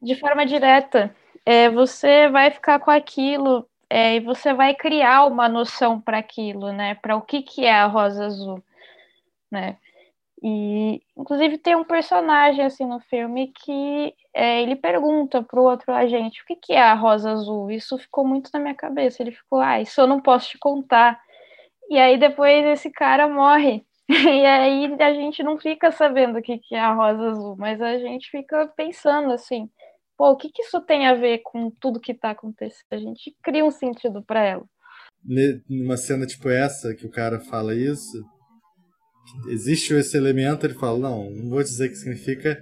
De 0.00 0.14
forma 0.18 0.44
direta, 0.44 1.14
é, 1.44 1.70
você 1.70 2.28
vai 2.28 2.50
ficar 2.50 2.78
com 2.80 2.90
aquilo 2.90 3.66
é, 3.88 4.16
e 4.16 4.20
você 4.20 4.54
vai 4.54 4.74
criar 4.74 5.26
uma 5.26 5.48
noção 5.48 6.00
para 6.00 6.18
aquilo, 6.18 6.72
né? 6.72 6.94
Para 6.96 7.16
o 7.16 7.22
que 7.22 7.42
que 7.42 7.64
é 7.64 7.74
a 7.74 7.86
rosa 7.86 8.26
azul, 8.26 8.62
né? 9.50 9.76
E, 10.42 11.00
inclusive, 11.16 11.56
tem 11.56 11.76
um 11.76 11.84
personagem, 11.84 12.64
assim, 12.64 12.84
no 12.84 12.98
filme 12.98 13.52
que 13.64 14.12
é, 14.34 14.60
ele 14.60 14.74
pergunta 14.74 15.40
para 15.40 15.60
o 15.60 15.62
outro 15.62 15.92
agente 15.92 16.42
o 16.42 16.46
que, 16.46 16.56
que 16.56 16.72
é 16.72 16.82
a 16.82 16.94
rosa 16.94 17.30
azul. 17.30 17.70
Isso 17.70 17.96
ficou 17.96 18.26
muito 18.26 18.50
na 18.52 18.58
minha 18.58 18.74
cabeça. 18.74 19.22
Ele 19.22 19.30
ficou, 19.30 19.60
ah, 19.60 19.80
isso 19.80 20.00
eu 20.00 20.06
não 20.06 20.20
posso 20.20 20.48
te 20.48 20.58
contar. 20.58 21.20
E 21.92 21.98
aí, 21.98 22.18
depois, 22.18 22.64
esse 22.64 22.90
cara 22.90 23.28
morre. 23.28 23.84
E 24.08 24.46
aí, 24.46 24.96
a 25.00 25.12
gente 25.14 25.42
não 25.42 25.58
fica 25.58 25.92
sabendo 25.92 26.38
o 26.38 26.42
que, 26.42 26.58
que 26.58 26.74
é 26.74 26.80
a 26.80 26.94
rosa 26.94 27.30
azul, 27.30 27.56
mas 27.56 27.80
a 27.80 27.98
gente 27.98 28.30
fica 28.30 28.66
pensando, 28.76 29.30
assim, 29.30 29.68
pô, 30.16 30.30
o 30.30 30.36
que, 30.36 30.50
que 30.50 30.62
isso 30.62 30.80
tem 30.80 31.06
a 31.06 31.14
ver 31.14 31.40
com 31.44 31.70
tudo 31.70 32.00
que 32.00 32.12
está 32.12 32.30
acontecendo? 32.30 32.86
A 32.90 32.96
gente 32.96 33.34
cria 33.42 33.64
um 33.64 33.70
sentido 33.70 34.22
para 34.22 34.42
ela. 34.42 34.64
Numa 35.68 35.96
cena 35.96 36.26
tipo 36.26 36.48
essa, 36.48 36.94
que 36.94 37.06
o 37.06 37.10
cara 37.10 37.40
fala 37.40 37.74
isso, 37.74 38.22
existe 39.48 39.94
esse 39.94 40.16
elemento, 40.16 40.66
ele 40.66 40.74
fala, 40.74 40.98
não, 40.98 41.30
não 41.30 41.50
vou 41.50 41.62
dizer 41.62 41.86
o 41.86 41.90
que 41.90 41.96
significa, 41.96 42.58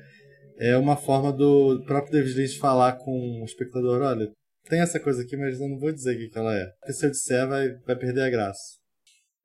é 0.59 0.77
uma 0.77 0.97
forma 0.97 1.33
do 1.33 1.83
próprio 1.87 2.13
David 2.13 2.37
Lynch 2.37 2.59
falar 2.59 2.97
com 2.99 3.41
o 3.41 3.45
espectador, 3.45 4.03
olha, 4.03 4.31
tem 4.69 4.81
essa 4.81 5.01
coisa 5.01 5.23
aqui, 5.23 5.37
mas 5.37 5.61
eu 5.61 5.69
não 5.69 5.79
vou 5.79 5.93
dizer 5.93 6.17
o 6.17 6.31
que 6.31 6.39
ela 6.39 6.55
é. 6.55 6.67
Porque 6.81 6.93
se 6.93 7.07
eu 7.07 7.11
disser, 7.11 7.49
vai, 7.49 7.69
vai 7.87 7.97
perder 7.97 8.23
a 8.23 8.31
graça. 8.31 8.80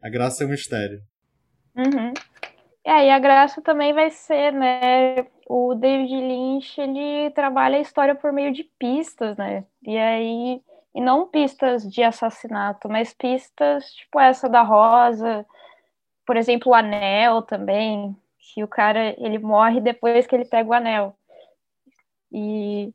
A 0.02 0.10
graça 0.10 0.44
é 0.44 0.48
um 0.48 0.50
mistério. 0.50 1.02
Uhum. 1.76 2.14
É, 2.84 3.08
e 3.08 3.10
a 3.10 3.18
graça 3.18 3.62
também 3.62 3.94
vai 3.94 4.12
ser, 4.12 4.54
né? 4.54 5.26
O 5.48 5.74
David 5.74 6.16
Lynch, 6.16 6.80
ele 6.80 7.32
trabalha 7.32 7.78
a 7.78 7.82
história 7.82 8.14
por 8.14 8.32
meio 8.32 8.54
de 8.54 8.64
pistas, 8.64 9.36
né? 9.38 9.66
E 9.82 9.98
aí, 9.98 10.62
e 10.94 11.02
não 11.02 11.28
pistas 11.28 11.84
de 11.84 12.04
assassinato, 12.04 12.88
mas 12.88 13.14
pistas 13.14 13.92
tipo 13.94 14.20
essa 14.20 14.48
da 14.48 14.62
Rosa, 14.62 15.46
por 16.26 16.38
exemplo, 16.38 16.72
o 16.72 16.76
anel 16.76 17.42
também, 17.42 18.16
que 18.38 18.64
o 18.64 18.68
cara 18.68 19.16
ele 19.18 19.40
morre 19.40 19.82
depois 19.82 20.28
que 20.28 20.36
ele 20.36 20.46
pega 20.46 20.70
o 20.70 20.74
anel. 20.74 21.18
E, 22.32 22.94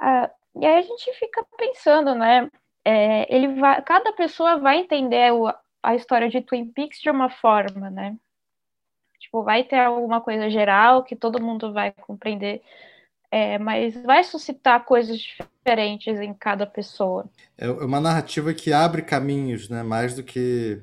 a, 0.00 0.30
e 0.56 0.66
aí 0.66 0.78
a 0.78 0.82
gente 0.82 1.12
fica 1.14 1.44
pensando, 1.56 2.14
né? 2.14 2.50
É, 2.84 3.34
ele 3.34 3.60
vai, 3.60 3.80
cada 3.82 4.12
pessoa 4.12 4.58
vai 4.58 4.78
entender 4.78 5.32
o, 5.32 5.52
a 5.82 5.94
história 5.94 6.28
de 6.28 6.40
Twin 6.40 6.66
Peaks 6.66 7.00
de 7.00 7.10
uma 7.10 7.28
forma, 7.28 7.90
né? 7.90 8.16
Tipo, 9.18 9.42
vai 9.42 9.64
ter 9.64 9.80
alguma 9.80 10.20
coisa 10.20 10.48
geral 10.50 11.02
que 11.02 11.16
todo 11.16 11.42
mundo 11.42 11.72
vai 11.72 11.92
compreender, 11.92 12.62
é, 13.30 13.58
mas 13.58 13.94
vai 14.02 14.22
suscitar 14.22 14.84
coisas 14.84 15.18
diferentes 15.18 16.20
em 16.20 16.34
cada 16.34 16.66
pessoa. 16.66 17.28
É 17.56 17.68
uma 17.68 18.00
narrativa 18.00 18.52
que 18.52 18.72
abre 18.72 19.02
caminhos, 19.02 19.68
né? 19.68 19.82
Mais 19.82 20.14
do 20.14 20.22
que 20.22 20.82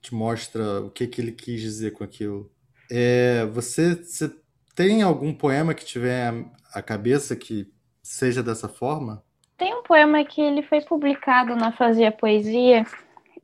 te 0.00 0.14
mostra 0.14 0.82
o 0.82 0.90
que, 0.90 1.06
que 1.06 1.20
ele 1.20 1.32
quis 1.32 1.60
dizer 1.60 1.92
com 1.92 2.04
aquilo. 2.04 2.50
É, 2.90 3.46
você, 3.46 3.94
você 3.94 4.30
tem 4.74 5.02
algum 5.02 5.32
poema 5.32 5.72
que 5.72 5.84
tiver 5.84 6.32
a 6.72 6.82
cabeça 6.82 7.36
que 7.36 7.72
seja 8.02 8.42
dessa 8.42 8.68
forma? 8.68 9.22
Tem 9.56 9.72
um 9.74 9.82
poema 9.82 10.24
que 10.24 10.40
ele 10.40 10.62
foi 10.62 10.80
publicado 10.80 11.54
na 11.54 11.72
Fazia 11.72 12.10
Poesia 12.10 12.84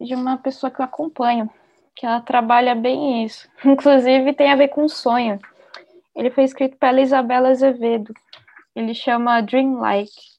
de 0.00 0.14
uma 0.14 0.38
pessoa 0.38 0.70
que 0.70 0.80
eu 0.80 0.84
acompanho, 0.84 1.50
que 1.94 2.06
ela 2.06 2.20
trabalha 2.20 2.74
bem 2.74 3.24
isso. 3.24 3.48
Inclusive 3.64 4.32
tem 4.32 4.50
a 4.50 4.56
ver 4.56 4.68
com 4.68 4.88
sonho. 4.88 5.38
Ele 6.14 6.30
foi 6.30 6.44
escrito 6.44 6.76
pela 6.76 7.00
Isabela 7.00 7.50
Azevedo. 7.50 8.14
Ele 8.74 8.94
chama 8.94 9.40
Dreamlike. 9.40 10.30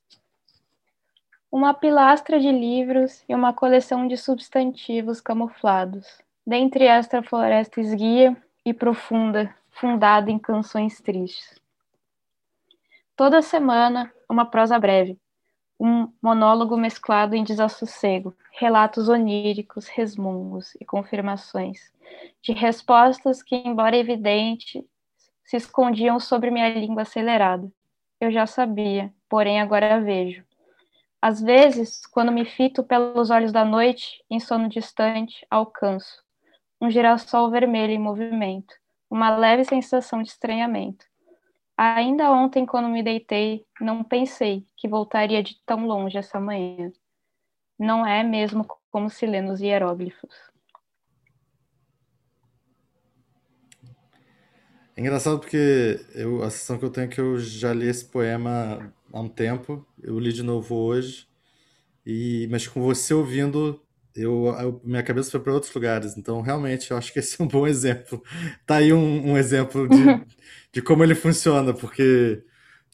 Uma 1.52 1.74
pilastra 1.74 2.40
de 2.40 2.52
livros 2.52 3.24
e 3.28 3.36
uma 3.36 3.54
coleção 3.54 4.08
de 4.08 4.18
substantivos 4.18 5.20
camuflados. 5.20 6.08
Dentre 6.48 6.86
esta 6.86 7.22
floresta 7.22 7.80
esguia 7.80 8.36
e 8.66 8.74
profunda, 8.74 9.54
fundada 9.70 10.32
em 10.32 10.40
canções 10.40 11.00
tristes. 11.02 11.60
Toda 13.16 13.42
semana, 13.42 14.12
uma 14.30 14.46
prosa 14.46 14.80
breve, 14.80 15.20
um 15.84 16.08
monólogo 16.22 16.78
mesclado 16.78 17.36
em 17.36 17.44
desassossego, 17.44 18.36
relatos 18.52 19.10
oníricos, 19.10 19.88
resmungos 19.88 20.76
e 20.80 20.86
confirmações, 20.86 21.92
de 22.40 22.52
respostas 22.52 23.42
que, 23.42 23.56
embora 23.56 23.98
evidentes, 23.98 24.84
se 25.44 25.58
escondiam 25.58 26.20
sobre 26.20 26.52
minha 26.52 26.70
língua 26.70 27.02
acelerada. 27.02 27.68
Eu 28.20 28.32
já 28.32 28.46
sabia, 28.46 29.12
porém 29.28 29.60
agora 29.60 30.00
vejo. 30.00 30.46
Às 31.20 31.42
vezes, 31.42 32.06
quando 32.06 32.32
me 32.32 32.46
fito 32.46 32.84
pelos 32.84 33.32
olhos 33.32 33.52
da 33.52 33.66
noite, 33.66 34.24
em 34.30 34.40
sono 34.40 34.70
distante, 34.70 35.44
alcanço 35.50 36.22
um 36.80 36.92
girassol 36.92 37.50
vermelho 37.50 37.94
em 37.94 38.00
movimento, 38.00 38.76
uma 39.10 39.36
leve 39.36 39.66
sensação 39.66 40.22
de 40.22 40.30
estranhamento. 40.30 41.11
Ainda 41.84 42.32
ontem, 42.32 42.64
quando 42.64 42.88
me 42.88 43.02
deitei, 43.02 43.66
não 43.80 44.04
pensei 44.04 44.68
que 44.78 44.88
voltaria 44.88 45.42
de 45.42 45.60
tão 45.66 45.88
longe 45.88 46.16
essa 46.16 46.40
manhã. 46.40 46.92
Não 47.80 48.06
é 48.06 48.22
mesmo 48.22 48.68
como 48.92 49.10
se 49.10 49.26
lê 49.26 49.42
nos 49.42 49.62
hieróglifos. 49.62 50.30
É 54.96 55.02
engraçado 55.02 55.40
porque 55.40 56.06
eu, 56.14 56.44
a 56.44 56.52
sensação 56.52 56.78
que 56.78 56.86
eu 56.86 56.92
tenho 56.92 57.06
é 57.06 57.08
que 57.08 57.20
eu 57.20 57.40
já 57.40 57.74
li 57.74 57.88
esse 57.88 58.06
poema 58.06 58.94
há 59.12 59.20
um 59.20 59.28
tempo, 59.28 59.84
eu 60.04 60.20
li 60.20 60.32
de 60.32 60.44
novo 60.44 60.76
hoje, 60.76 61.28
e 62.06 62.48
mas 62.52 62.68
com 62.68 62.80
você 62.80 63.12
ouvindo, 63.12 63.82
eu, 64.16 64.48
eu 64.60 64.82
minha 64.84 65.04
cabeça 65.04 65.32
foi 65.32 65.40
para 65.40 65.54
outros 65.54 65.74
lugares. 65.74 66.18
Então, 66.18 66.42
realmente, 66.42 66.92
eu 66.92 66.98
acho 66.98 67.12
que 67.14 67.20
esse 67.20 67.42
é 67.42 67.44
um 67.44 67.48
bom 67.48 67.66
exemplo. 67.68 68.22
Tá 68.66 68.76
aí 68.78 68.94
um, 68.94 69.32
um 69.32 69.38
exemplo 69.38 69.88
de, 69.88 70.26
de 70.72 70.82
como 70.82 71.04
ele 71.04 71.16
funciona, 71.16 71.74
porque 71.74 72.44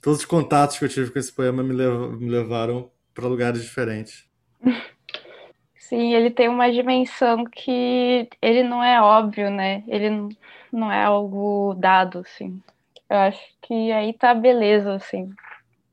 todos 0.01 0.19
os 0.19 0.25
contatos 0.25 0.77
que 0.77 0.85
eu 0.85 0.89
tive 0.89 1.11
com 1.11 1.19
esse 1.19 1.31
poema 1.31 1.63
me, 1.63 1.73
lev 1.73 2.19
me 2.19 2.29
levaram 2.29 2.91
para 3.13 3.27
lugares 3.27 3.61
diferentes. 3.63 4.27
Sim, 5.77 6.13
ele 6.13 6.29
tem 6.29 6.49
uma 6.49 6.71
dimensão 6.71 7.45
que 7.45 8.27
ele 8.41 8.61
não 8.61 8.83
é 8.83 9.01
óbvio, 9.01 9.49
né? 9.49 9.83
Ele 9.87 10.35
não 10.71 10.91
é 10.91 11.03
algo 11.03 11.73
dado, 11.75 12.19
assim. 12.19 12.61
Eu 13.09 13.17
acho 13.17 13.41
que 13.61 13.91
aí 13.91 14.13
tá 14.13 14.31
a 14.31 14.35
beleza, 14.35 14.93
assim, 14.93 15.29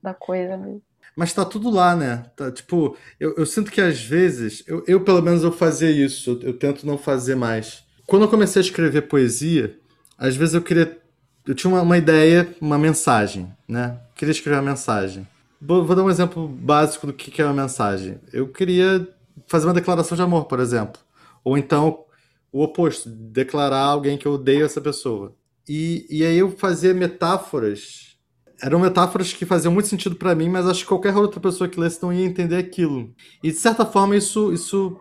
da 0.02 0.12
coisa 0.12 0.56
mesmo. 0.56 0.82
Mas 1.16 1.32
tá 1.32 1.44
tudo 1.44 1.70
lá, 1.70 1.94
né? 1.94 2.24
Tá, 2.36 2.50
tipo, 2.50 2.96
eu, 3.20 3.34
eu 3.36 3.46
sinto 3.46 3.70
que 3.70 3.80
às 3.80 4.00
vezes, 4.00 4.64
eu, 4.66 4.82
eu 4.86 5.00
pelo 5.00 5.22
menos 5.22 5.42
eu 5.44 5.52
fazia 5.52 5.90
isso, 5.90 6.30
eu, 6.30 6.48
eu, 6.48 6.52
tento 6.52 6.86
não 6.86 6.98
fazer 6.98 7.34
mais. 7.34 7.84
Quando 8.06 8.22
eu 8.22 8.28
comecei 8.28 8.60
a 8.60 8.64
escrever 8.64 9.02
poesia, 9.02 9.78
às 10.18 10.36
vezes 10.36 10.54
eu 10.54 10.62
queria. 10.62 10.98
Eu 11.46 11.54
tinha 11.54 11.70
uma, 11.70 11.82
uma 11.82 11.98
ideia, 11.98 12.48
uma 12.60 12.78
mensagem, 12.78 13.52
né? 13.68 13.98
Eu 14.10 14.14
queria 14.14 14.32
escrever 14.32 14.56
uma 14.56 14.70
mensagem. 14.70 15.26
Vou, 15.60 15.84
vou, 15.84 15.94
dar 15.94 16.02
um 16.02 16.10
exemplo 16.10 16.48
básico 16.48 17.06
do 17.06 17.12
que, 17.12 17.30
que 17.30 17.40
é 17.40 17.44
uma 17.44 17.62
mensagem. 17.62 18.18
Eu 18.32 18.48
queria 18.48 19.06
fazer 19.46 19.66
uma 19.66 19.74
declaração 19.74 20.16
de 20.16 20.22
amor, 20.22 20.46
por 20.46 20.58
exemplo. 20.58 21.00
Ou 21.42 21.56
então 21.56 22.04
o 22.52 22.62
oposto, 22.62 23.08
declarar 23.08 23.80
alguém 23.80 24.16
que 24.16 24.26
eu 24.26 24.32
odeio 24.32 24.64
essa 24.64 24.80
pessoa. 24.80 25.34
E, 25.68 26.06
e 26.08 26.24
aí 26.24 26.38
eu 26.38 26.50
fazia 26.52 26.94
metáforas. 26.94 28.13
Eram 28.62 28.78
metáforas 28.78 29.32
que 29.32 29.44
faziam 29.44 29.72
muito 29.72 29.88
sentido 29.88 30.16
para 30.16 30.34
mim, 30.34 30.48
mas 30.48 30.66
acho 30.66 30.80
que 30.80 30.88
qualquer 30.88 31.14
outra 31.16 31.40
pessoa 31.40 31.68
que 31.68 31.78
lesse 31.78 32.02
não 32.02 32.12
ia 32.12 32.24
entender 32.24 32.56
aquilo. 32.56 33.12
E 33.42 33.50
de 33.50 33.56
certa 33.56 33.84
forma 33.84 34.16
isso, 34.16 34.52
isso 34.52 35.00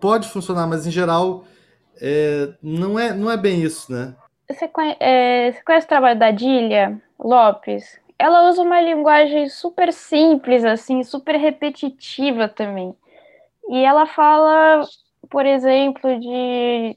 pode 0.00 0.28
funcionar, 0.28 0.66
mas 0.66 0.86
em 0.86 0.90
geral 0.90 1.44
é, 2.00 2.54
não, 2.62 2.98
é, 2.98 3.12
não 3.12 3.30
é 3.30 3.36
bem 3.36 3.62
isso, 3.62 3.92
né? 3.92 4.14
Você 4.48 4.68
conhece, 4.68 4.98
é, 5.00 5.52
você 5.52 5.62
conhece 5.62 5.86
o 5.86 5.88
trabalho 5.88 6.18
da 6.18 6.30
Dília 6.30 7.00
Lopes? 7.18 7.98
Ela 8.18 8.48
usa 8.48 8.62
uma 8.62 8.80
linguagem 8.80 9.48
super 9.48 9.92
simples, 9.92 10.64
assim, 10.64 11.02
super 11.02 11.36
repetitiva 11.36 12.48
também. 12.48 12.94
E 13.68 13.84
ela 13.84 14.06
fala 14.06 14.86
por 15.30 15.44
exemplo, 15.46 16.18
de 16.18 16.96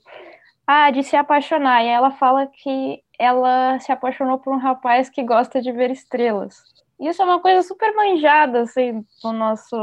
ah, 0.68 0.92
de 0.92 1.04
se 1.04 1.16
apaixonar. 1.16 1.84
E 1.84 1.88
ela 1.88 2.12
fala 2.12 2.48
que 2.48 3.02
ela 3.20 3.78
se 3.80 3.92
apaixonou 3.92 4.40
por 4.40 4.54
um 4.54 4.58
rapaz 4.58 5.10
que 5.10 5.22
gosta 5.22 5.62
de 5.62 5.72
ver 5.74 5.92
estrelas. 5.92 6.64
Isso 6.98 7.22
é 7.22 7.26
uma 7.26 7.40
coisa 7.40 7.62
super 7.68 7.94
manjada, 7.94 8.62
assim, 8.62 9.06
no 9.24 9.34
nosso. 9.34 9.76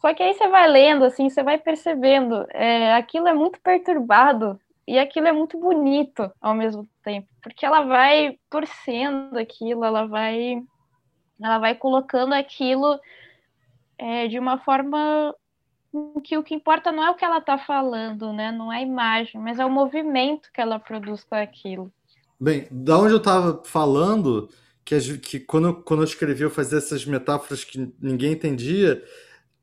Só 0.00 0.14
que 0.14 0.22
aí 0.22 0.34
você 0.34 0.46
vai 0.48 0.68
lendo, 0.68 1.04
assim, 1.04 1.28
você 1.28 1.42
vai 1.42 1.58
percebendo, 1.58 2.46
é, 2.50 2.94
aquilo 2.94 3.26
é 3.28 3.34
muito 3.34 3.60
perturbado 3.60 4.60
e 4.86 4.98
aquilo 4.98 5.28
é 5.28 5.32
muito 5.32 5.58
bonito 5.58 6.30
ao 6.40 6.54
mesmo 6.54 6.88
tempo, 7.02 7.28
porque 7.42 7.66
ela 7.66 7.82
vai 7.82 8.38
torcendo 8.48 9.38
aquilo, 9.38 9.84
ela 9.84 10.06
vai, 10.06 10.62
ela 11.40 11.58
vai 11.58 11.74
colocando 11.74 12.32
aquilo 12.32 12.98
é, 13.98 14.26
de 14.26 14.38
uma 14.38 14.58
forma 14.58 15.34
que 16.24 16.38
o 16.38 16.42
que 16.42 16.54
importa 16.54 16.90
não 16.90 17.04
é 17.04 17.10
o 17.10 17.14
que 17.14 17.24
ela 17.24 17.38
está 17.38 17.58
falando, 17.58 18.32
né? 18.32 18.50
Não 18.50 18.72
é 18.72 18.78
a 18.78 18.82
imagem, 18.82 19.40
mas 19.40 19.58
é 19.58 19.66
o 19.66 19.70
movimento 19.70 20.50
que 20.52 20.60
ela 20.60 20.78
produz 20.78 21.24
com 21.24 21.34
aquilo. 21.34 21.92
Bem, 22.40 22.66
da 22.70 22.98
onde 22.98 23.12
eu 23.12 23.18
estava 23.18 23.62
falando, 23.64 24.48
que, 24.82 25.18
que 25.18 25.40
quando, 25.40 25.74
quando 25.82 26.00
eu 26.00 26.04
escrevi 26.04 26.42
eu 26.42 26.50
fazia 26.50 26.78
essas 26.78 27.04
metáforas 27.04 27.64
que 27.64 27.92
ninguém 28.00 28.32
entendia, 28.32 29.04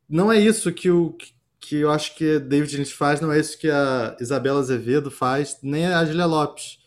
não 0.07 0.31
é 0.31 0.39
isso 0.39 0.72
que, 0.72 0.91
o, 0.91 1.17
que 1.60 1.77
eu 1.77 1.89
acho 1.91 2.15
que 2.15 2.38
David 2.39 2.77
Lynch 2.77 2.93
faz, 2.93 3.19
não 3.19 3.31
é 3.31 3.39
isso 3.39 3.57
que 3.57 3.69
a 3.69 4.15
Isabela 4.22 4.60
Azevedo 4.60 5.10
faz, 5.10 5.57
nem 5.63 5.88
a 5.88 6.05
Julia 6.05 6.27
Lopes. 6.27 6.77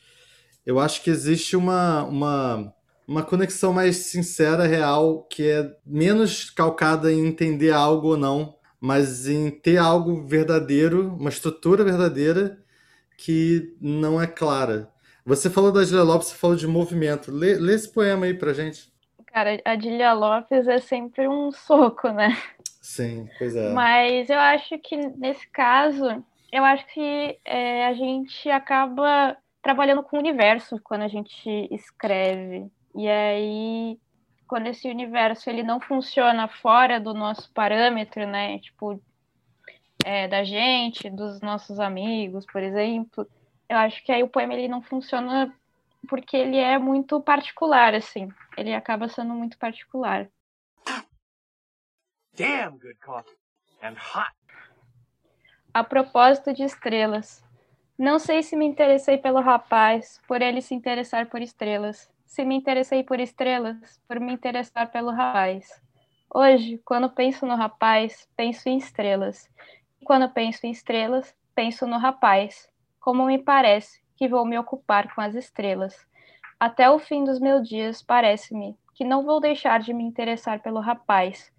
Eu 0.64 0.78
acho 0.78 1.02
que 1.02 1.10
existe 1.10 1.56
uma, 1.56 2.04
uma, 2.04 2.72
uma 3.06 3.22
conexão 3.24 3.72
mais 3.72 3.96
sincera, 3.96 4.66
real, 4.66 5.24
que 5.24 5.42
é 5.48 5.76
menos 5.84 6.50
calcada 6.50 7.12
em 7.12 7.26
entender 7.26 7.72
algo 7.72 8.10
ou 8.10 8.16
não, 8.16 8.56
mas 8.80 9.26
em 9.26 9.50
ter 9.50 9.78
algo 9.78 10.24
verdadeiro, 10.24 11.16
uma 11.16 11.30
estrutura 11.30 11.82
verdadeira 11.82 12.62
que 13.18 13.76
não 13.80 14.22
é 14.22 14.26
clara. 14.28 14.88
Você 15.30 15.48
falou 15.48 15.70
da 15.70 15.84
Julia 15.84 16.02
Lopes, 16.02 16.26
você 16.26 16.34
falou 16.34 16.56
de 16.56 16.66
movimento. 16.66 17.30
Lê, 17.30 17.54
lê 17.54 17.74
esse 17.74 17.88
poema 17.92 18.26
aí 18.26 18.34
pra 18.34 18.52
gente. 18.52 18.92
Cara, 19.26 19.62
a 19.64 19.76
Julia 19.76 20.12
Lopes 20.12 20.66
é 20.66 20.80
sempre 20.80 21.28
um 21.28 21.52
soco, 21.52 22.08
né? 22.08 22.36
Sim, 22.82 23.28
pois 23.38 23.54
é. 23.54 23.72
Mas 23.72 24.28
eu 24.28 24.40
acho 24.40 24.76
que 24.80 24.96
nesse 24.96 25.48
caso, 25.50 26.24
eu 26.50 26.64
acho 26.64 26.84
que 26.88 27.38
é, 27.44 27.86
a 27.86 27.94
gente 27.94 28.50
acaba 28.50 29.36
trabalhando 29.62 30.02
com 30.02 30.16
o 30.16 30.18
universo 30.18 30.80
quando 30.82 31.02
a 31.02 31.08
gente 31.08 31.48
escreve. 31.70 32.68
E 32.96 33.08
aí, 33.08 34.00
quando 34.48 34.66
esse 34.66 34.88
universo 34.88 35.48
ele 35.48 35.62
não 35.62 35.80
funciona 35.80 36.48
fora 36.48 36.98
do 36.98 37.14
nosso 37.14 37.52
parâmetro, 37.52 38.26
né? 38.26 38.58
Tipo, 38.58 39.00
é, 40.04 40.26
da 40.26 40.42
gente, 40.42 41.08
dos 41.08 41.40
nossos 41.40 41.78
amigos, 41.78 42.44
por 42.52 42.64
exemplo, 42.64 43.24
eu 43.70 43.76
acho 43.76 44.02
que 44.02 44.10
aí 44.10 44.20
o 44.20 44.28
poema 44.28 44.52
ele 44.52 44.66
não 44.66 44.82
funciona 44.82 45.54
porque 46.08 46.36
ele 46.36 46.56
é 46.56 46.76
muito 46.76 47.20
particular, 47.20 47.94
assim. 47.94 48.28
Ele 48.56 48.74
acaba 48.74 49.08
sendo 49.08 49.32
muito 49.32 49.56
particular. 49.56 50.28
Damn 52.36 52.78
good 52.78 52.96
coffee 52.96 53.36
and 53.80 53.94
hot. 53.94 54.32
A 55.72 55.84
propósito 55.84 56.52
de 56.52 56.64
estrelas. 56.64 57.44
Não 57.96 58.18
sei 58.18 58.42
se 58.42 58.56
me 58.56 58.64
interessei 58.64 59.16
pelo 59.18 59.40
rapaz, 59.40 60.20
por 60.26 60.42
ele 60.42 60.60
se 60.60 60.74
interessar 60.74 61.26
por 61.26 61.40
estrelas. 61.40 62.10
Se 62.26 62.44
me 62.44 62.56
interessei 62.56 63.04
por 63.04 63.20
estrelas, 63.20 64.00
por 64.08 64.18
me 64.18 64.32
interessar 64.32 64.90
pelo 64.90 65.12
rapaz. 65.12 65.80
Hoje, 66.28 66.78
quando 66.84 67.08
penso 67.08 67.46
no 67.46 67.54
rapaz, 67.54 68.28
penso 68.34 68.68
em 68.68 68.78
estrelas. 68.78 69.48
E 70.00 70.04
quando 70.04 70.28
penso 70.28 70.66
em 70.66 70.72
estrelas, 70.72 71.36
penso 71.54 71.86
no 71.86 71.98
rapaz 71.98 72.68
como 73.00 73.24
me 73.24 73.38
parece 73.38 74.00
que 74.16 74.28
vou 74.28 74.44
me 74.44 74.58
ocupar 74.58 75.14
com 75.14 75.20
as 75.20 75.34
estrelas. 75.34 76.06
Até 76.60 76.90
o 76.90 76.98
fim 76.98 77.24
dos 77.24 77.40
meus 77.40 77.66
dias, 77.66 78.02
parece-me 78.02 78.76
que 78.94 79.02
não 79.02 79.24
vou 79.24 79.40
deixar 79.40 79.80
de 79.80 79.94
me 79.94 80.04
interessar 80.04 80.60
pelo 80.60 80.78
rapaz. 80.78 81.50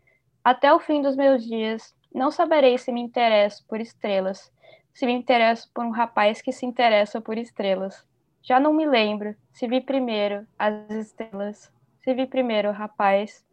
Até 0.43 0.71
o 0.71 0.79
fim 0.79 1.01
dos 1.01 1.15
meus 1.15 1.43
dias, 1.43 1.95
não 2.13 2.29
saberei 2.29 2.77
se 2.77 2.91
me 2.91 3.01
interesso 3.01 3.65
por 3.67 3.81
estrelas, 3.81 4.53
se 4.93 5.07
me 5.07 5.13
interesso 5.13 5.69
por 5.73 5.83
um 5.83 5.89
rapaz 5.89 6.41
que 6.41 6.51
se 6.51 6.65
interessa 6.65 7.19
por 7.19 7.37
estrelas. 7.37 8.05
Já 8.43 8.59
não 8.59 8.73
me 8.73 8.85
lembro 8.85 9.35
se 9.51 9.67
vi 9.67 9.81
primeiro 9.81 10.45
as 10.57 10.89
estrelas, 10.91 11.71
se 11.99 12.13
vi 12.13 12.27
primeiro 12.27 12.69
o 12.69 12.73
rapaz, 12.73 13.45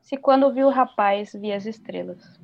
se 0.00 0.16
quando 0.16 0.52
vi 0.52 0.64
o 0.64 0.70
rapaz 0.70 1.32
vi 1.32 1.52
as 1.52 1.66
estrelas. 1.66 2.40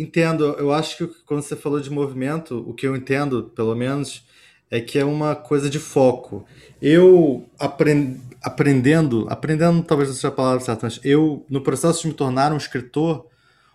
Entendo. 0.00 0.44
Eu 0.58 0.72
acho 0.72 0.96
que 0.96 1.06
quando 1.24 1.42
você 1.42 1.54
falou 1.54 1.78
de 1.78 1.90
movimento, 1.90 2.64
o 2.66 2.72
que 2.72 2.86
eu 2.86 2.96
entendo, 2.96 3.52
pelo 3.54 3.74
menos, 3.74 4.26
é 4.70 4.80
que 4.80 4.98
é 4.98 5.04
uma 5.04 5.36
coisa 5.36 5.68
de 5.68 5.78
foco. 5.78 6.46
Eu 6.80 7.46
aprend, 7.58 8.18
aprendendo, 8.42 9.26
aprendendo 9.28 9.82
talvez 9.82 10.08
não 10.08 10.16
seja 10.16 10.28
a 10.28 10.32
palavra 10.32 10.60
certa, 10.60 10.86
mas 10.86 11.00
eu, 11.04 11.44
no 11.50 11.62
processo 11.62 12.00
de 12.02 12.08
me 12.08 12.14
tornar 12.14 12.50
um 12.50 12.56
escritor, 12.56 13.26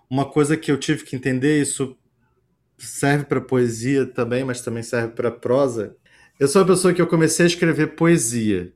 uma 0.10 0.26
coisa 0.26 0.58
que 0.58 0.72
eu 0.72 0.80
tive 0.80 1.04
que 1.04 1.16
entender, 1.16 1.62
isso 1.62 1.96
serve 2.76 3.26
para 3.26 3.40
poesia 3.40 4.08
também, 4.08 4.44
mas 4.44 4.62
também 4.62 4.82
serve 4.82 5.10
para 5.10 5.30
prosa. 5.30 5.96
Eu 6.40 6.48
sou 6.48 6.64
uma 6.64 6.68
pessoa 6.68 6.94
que 6.94 7.02
eu 7.02 7.08
comecei 7.08 7.46
a 7.46 7.48
escrever 7.48 7.96
poesia, 7.96 8.74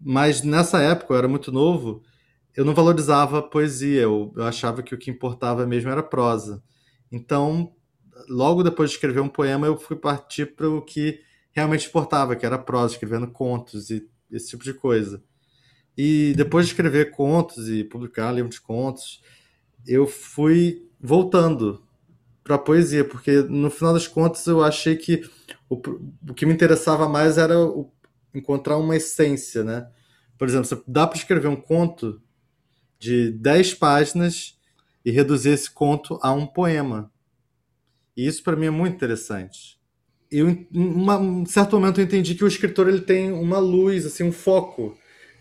mas 0.00 0.42
nessa 0.42 0.80
época, 0.80 1.12
eu 1.12 1.18
era 1.18 1.28
muito 1.28 1.52
novo, 1.52 2.02
eu 2.56 2.64
não 2.64 2.74
valorizava 2.74 3.38
a 3.38 3.42
poesia, 3.42 4.02
eu, 4.02 4.32
eu 4.36 4.44
achava 4.44 4.82
que 4.82 4.94
o 4.94 4.98
que 4.98 5.10
importava 5.10 5.66
mesmo 5.66 5.90
era 5.90 6.02
prosa. 6.02 6.62
Então, 7.10 7.72
logo 8.28 8.62
depois 8.62 8.90
de 8.90 8.96
escrever 8.96 9.20
um 9.20 9.28
poema, 9.28 9.66
eu 9.66 9.76
fui 9.76 9.96
partir 9.96 10.54
para 10.54 10.68
o 10.68 10.82
que 10.82 11.20
realmente 11.52 11.88
importava, 11.88 12.36
que 12.36 12.46
era 12.46 12.58
prosa, 12.58 12.94
escrevendo 12.94 13.28
contos 13.28 13.90
e 13.90 14.08
esse 14.30 14.50
tipo 14.50 14.64
de 14.64 14.74
coisa. 14.74 15.22
E 15.96 16.34
depois 16.36 16.66
de 16.66 16.72
escrever 16.72 17.10
contos 17.12 17.68
e 17.68 17.84
publicar 17.84 18.32
livro 18.32 18.50
de 18.50 18.60
contos, 18.60 19.22
eu 19.86 20.06
fui 20.06 20.88
voltando 21.00 21.84
para 22.42 22.56
a 22.56 22.58
poesia, 22.58 23.04
porque 23.04 23.42
no 23.42 23.70
final 23.70 23.94
das 23.94 24.06
contas 24.06 24.46
eu 24.46 24.62
achei 24.62 24.96
que 24.96 25.22
o, 25.68 25.76
o 26.28 26.34
que 26.34 26.44
me 26.44 26.52
interessava 26.52 27.08
mais 27.08 27.38
era 27.38 27.58
o, 27.58 27.90
encontrar 28.34 28.76
uma 28.76 28.96
essência, 28.96 29.62
né? 29.62 29.88
Por 30.36 30.48
exemplo, 30.48 30.82
dá 30.86 31.06
para 31.06 31.16
escrever 31.16 31.48
um 31.48 31.56
conto 31.56 32.20
de 32.98 33.30
10 33.30 33.74
páginas 33.74 34.58
e 35.04 35.10
reduzir 35.10 35.50
esse 35.50 35.70
conto 35.70 36.18
a 36.22 36.32
um 36.32 36.46
poema. 36.46 37.12
E 38.16 38.26
isso 38.26 38.42
para 38.42 38.56
mim 38.56 38.66
é 38.66 38.70
muito 38.70 38.94
interessante. 38.94 39.78
Eu, 40.30 40.48
em 40.48 40.68
um 40.72 41.46
certo 41.46 41.78
momento 41.78 42.00
eu 42.00 42.04
entendi 42.04 42.34
que 42.34 42.44
o 42.44 42.48
escritor 42.48 42.88
ele 42.88 43.02
tem 43.02 43.30
uma 43.32 43.58
luz, 43.58 44.06
assim, 44.06 44.24
um 44.24 44.32
foco. 44.32 44.96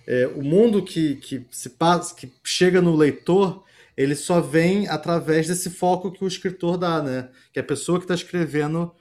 É, 0.06 0.28
o 0.28 0.44
mundo 0.44 0.84
que, 0.84 1.16
que 1.16 1.46
se 1.50 1.72
passa, 1.72 2.14
que 2.14 2.32
chega 2.44 2.82
no 2.82 2.96
leitor, 2.96 3.64
ele 3.96 4.16
só 4.16 4.42
vem 4.42 4.88
através 4.88 5.48
desse 5.48 5.70
foco 5.70 6.12
que 6.12 6.24
o 6.24 6.28
escritor 6.28 6.78
dá, 6.78 7.02
né? 7.02 7.30
Que 7.52 7.60
a 7.60 7.64
pessoa 7.64 8.00
que 8.00 8.04
está 8.06 8.16
escrevendo 8.16 8.94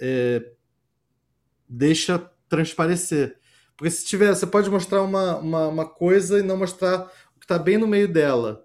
é, 0.00 0.42
deixa 1.68 2.18
transparecer. 2.48 3.36
Porque 3.76 3.90
se 3.90 4.04
tiver, 4.04 4.34
você 4.34 4.46
pode 4.46 4.70
mostrar 4.70 5.02
uma, 5.02 5.36
uma, 5.38 5.68
uma 5.68 5.86
coisa 5.88 6.38
e 6.38 6.42
não 6.42 6.56
mostrar 6.56 7.10
está 7.48 7.58
bem 7.58 7.78
no 7.78 7.86
meio 7.86 8.06
dela. 8.06 8.62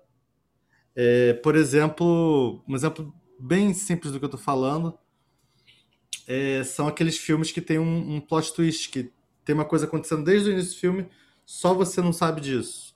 É, 0.93 1.33
por 1.35 1.55
exemplo, 1.55 2.61
um 2.67 2.75
exemplo 2.75 3.15
bem 3.39 3.73
simples 3.73 4.11
do 4.11 4.19
que 4.19 4.25
eu 4.25 4.27
estou 4.27 4.39
falando 4.39 4.99
é, 6.27 6.63
são 6.65 6.87
aqueles 6.87 7.17
filmes 7.17 7.51
que 7.51 7.61
tem 7.61 7.79
um, 7.79 8.15
um, 8.15 8.21
plot 8.21 8.53
twist, 8.53 8.89
que 8.89 9.11
tem 9.45 9.55
uma 9.55 9.65
coisa 9.65 9.85
acontecendo 9.85 10.23
desde 10.23 10.49
o 10.49 10.51
início 10.51 10.73
do 10.73 10.79
filme, 10.79 11.09
só 11.45 11.73
você 11.73 12.01
não 12.01 12.13
sabe 12.13 12.41
disso. 12.41 12.93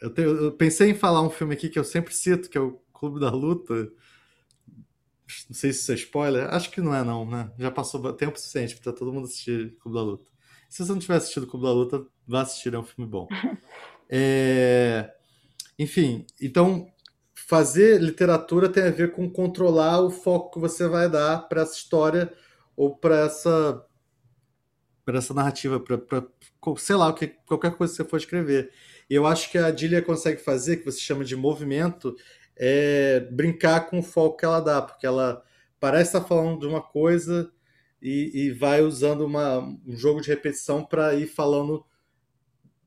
Eu, 0.00 0.10
tenho, 0.10 0.30
eu 0.30 0.52
pensei 0.52 0.90
em 0.90 0.94
falar 0.94 1.22
um 1.22 1.30
filme 1.30 1.54
aqui 1.54 1.68
que 1.68 1.78
eu 1.78 1.84
sempre 1.84 2.14
cito, 2.14 2.48
que 2.48 2.58
é 2.58 2.60
o 2.60 2.80
Clube 2.92 3.20
da 3.20 3.30
Luta. 3.30 3.74
Não 3.74 5.54
sei 5.54 5.72
se 5.72 5.80
isso 5.80 5.92
é 5.92 5.94
spoiler. 5.94 6.52
Acho 6.52 6.70
que 6.70 6.80
não 6.80 6.94
é, 6.94 7.04
não, 7.04 7.24
né? 7.24 7.50
Já 7.58 7.70
passou 7.70 8.12
tempo 8.12 8.38
suficiente 8.38 8.76
para 8.76 8.92
todo 8.92 9.12
mundo 9.12 9.26
assistir 9.26 9.76
Clube 9.78 9.96
da 9.96 10.02
Luta. 10.02 10.30
Se 10.68 10.84
você 10.84 10.92
não 10.92 10.98
tiver 10.98 11.16
assistido 11.16 11.46
Clube 11.46 11.66
da 11.66 11.72
Luta, 11.72 12.06
vá 12.26 12.42
assistir, 12.42 12.74
é 12.74 12.78
um 12.78 12.84
filme 12.84 13.10
bom. 13.10 13.28
É... 14.14 15.10
Enfim, 15.78 16.26
então 16.38 16.86
fazer 17.34 17.98
literatura 17.98 18.68
tem 18.68 18.84
a 18.84 18.90
ver 18.90 19.12
com 19.12 19.30
controlar 19.30 20.00
o 20.02 20.10
foco 20.10 20.52
que 20.52 20.60
você 20.60 20.86
vai 20.86 21.08
dar 21.08 21.48
para 21.48 21.62
essa 21.62 21.74
história 21.74 22.30
ou 22.76 22.94
para 22.94 23.20
essa 23.20 23.82
para 25.04 25.18
essa 25.18 25.34
narrativa, 25.34 25.80
para 25.80 26.26
sei 26.76 26.94
lá, 26.94 27.12
que, 27.12 27.26
qualquer 27.46 27.74
coisa 27.74 27.92
que 27.92 27.96
você 27.96 28.08
for 28.08 28.18
escrever. 28.18 28.70
E 29.10 29.14
eu 29.14 29.26
acho 29.26 29.50
que 29.50 29.58
a 29.58 29.70
Dilia 29.70 30.00
consegue 30.00 30.40
fazer, 30.40 30.76
que 30.76 30.84
você 30.84 31.00
chama 31.00 31.24
de 31.24 31.34
movimento, 31.34 32.14
é 32.56 33.20
brincar 33.32 33.88
com 33.88 33.98
o 33.98 34.02
foco 34.02 34.36
que 34.36 34.44
ela 34.44 34.60
dá, 34.60 34.80
porque 34.80 35.06
ela 35.06 35.42
parece 35.80 36.16
estar 36.16 36.28
falando 36.28 36.60
de 36.60 36.66
uma 36.66 36.80
coisa 36.80 37.50
e, 38.00 38.30
e 38.32 38.50
vai 38.52 38.82
usando 38.82 39.22
uma, 39.22 39.58
um 39.58 39.96
jogo 39.96 40.20
de 40.20 40.28
repetição 40.28 40.84
para 40.84 41.14
ir 41.14 41.26
falando 41.26 41.84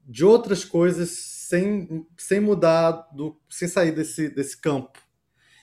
de 0.05 0.23
outras 0.23 0.63
coisas 0.63 1.09
sem, 1.09 2.05
sem 2.17 2.39
mudar, 2.39 2.91
do, 3.13 3.39
sem 3.49 3.67
sair 3.67 3.91
desse, 3.91 4.29
desse 4.29 4.59
campo. 4.59 4.99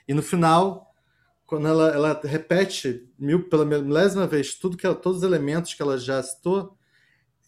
E 0.07 0.12
no 0.12 0.22
final, 0.22 0.92
quando 1.46 1.68
ela, 1.68 1.88
ela 1.90 2.20
repete 2.24 3.09
mil, 3.18 3.48
pela 3.48 3.64
milésima 3.64 4.26
vez 4.26 4.55
tudo 4.55 4.76
que 4.76 4.85
ela, 4.85 4.94
todos 4.94 5.18
os 5.18 5.24
elementos 5.24 5.74
que 5.74 5.83
ela 5.83 5.96
já 5.96 6.22
citou, 6.22 6.76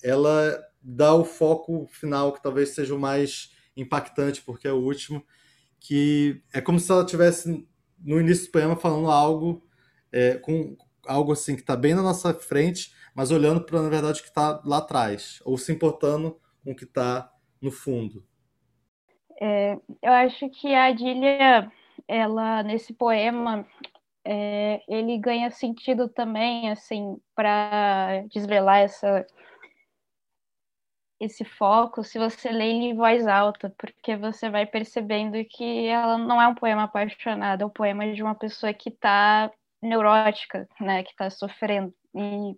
ela 0.02 0.56
dá 0.80 1.14
o 1.14 1.24
foco 1.24 1.86
final 1.90 2.32
que 2.32 2.42
talvez 2.42 2.70
seja 2.70 2.94
o 2.94 2.98
mais 2.98 3.50
impactante, 3.76 4.42
porque 4.42 4.68
é 4.68 4.72
o 4.72 4.82
último, 4.82 5.24
que 5.80 6.42
é 6.52 6.60
como 6.60 6.78
se 6.78 6.90
ela 6.92 7.04
tivesse 7.04 7.66
no 7.98 8.20
início 8.20 8.46
do 8.46 8.52
poema 8.52 8.76
falando 8.76 9.10
algo 9.10 9.66
é, 10.12 10.34
com 10.34 10.76
algo 11.06 11.32
assim 11.32 11.54
que 11.54 11.62
está 11.62 11.76
bem 11.76 11.94
na 11.94 12.02
nossa 12.02 12.32
frente, 12.32 12.92
mas 13.14 13.30
olhando 13.30 13.62
para 13.62 13.82
na 13.82 13.88
verdade 13.88 14.20
o 14.20 14.22
que 14.22 14.28
está 14.28 14.62
lá 14.64 14.78
atrás, 14.78 15.40
ou 15.44 15.58
se 15.58 15.72
importando 15.72 16.38
com 16.64 16.72
o 16.72 16.76
que 16.76 16.84
está 16.84 17.30
no 17.60 17.70
fundo. 17.70 18.24
É, 19.40 19.78
eu 20.02 20.12
acho 20.12 20.48
que 20.48 20.74
a 20.74 20.86
Adília, 20.86 21.70
ela 22.08 22.62
nesse 22.62 22.94
poema, 22.94 23.66
é, 24.24 24.82
ele 24.88 25.18
ganha 25.18 25.50
sentido 25.50 26.08
também, 26.08 26.70
assim, 26.70 27.20
para 27.34 28.22
desvelar 28.32 28.80
essa 28.80 29.26
esse 31.20 31.44
foco 31.44 32.02
se 32.02 32.18
você 32.18 32.50
lê 32.50 32.70
ele 32.70 32.86
em 32.86 32.96
voz 32.96 33.26
alta, 33.26 33.72
porque 33.78 34.16
você 34.16 34.50
vai 34.50 34.66
percebendo 34.66 35.42
que 35.44 35.86
ela 35.86 36.18
não 36.18 36.40
é 36.42 36.46
um 36.48 36.54
poema 36.54 36.84
apaixonado, 36.84 37.62
é 37.62 37.66
um 37.66 37.70
poema 37.70 38.12
de 38.12 38.22
uma 38.22 38.34
pessoa 38.34 38.74
que 38.74 38.90
está 38.90 39.50
neurótica, 39.80 40.68
né, 40.80 41.02
que 41.02 41.10
está 41.10 41.30
sofrendo. 41.30 41.94
E, 42.14 42.56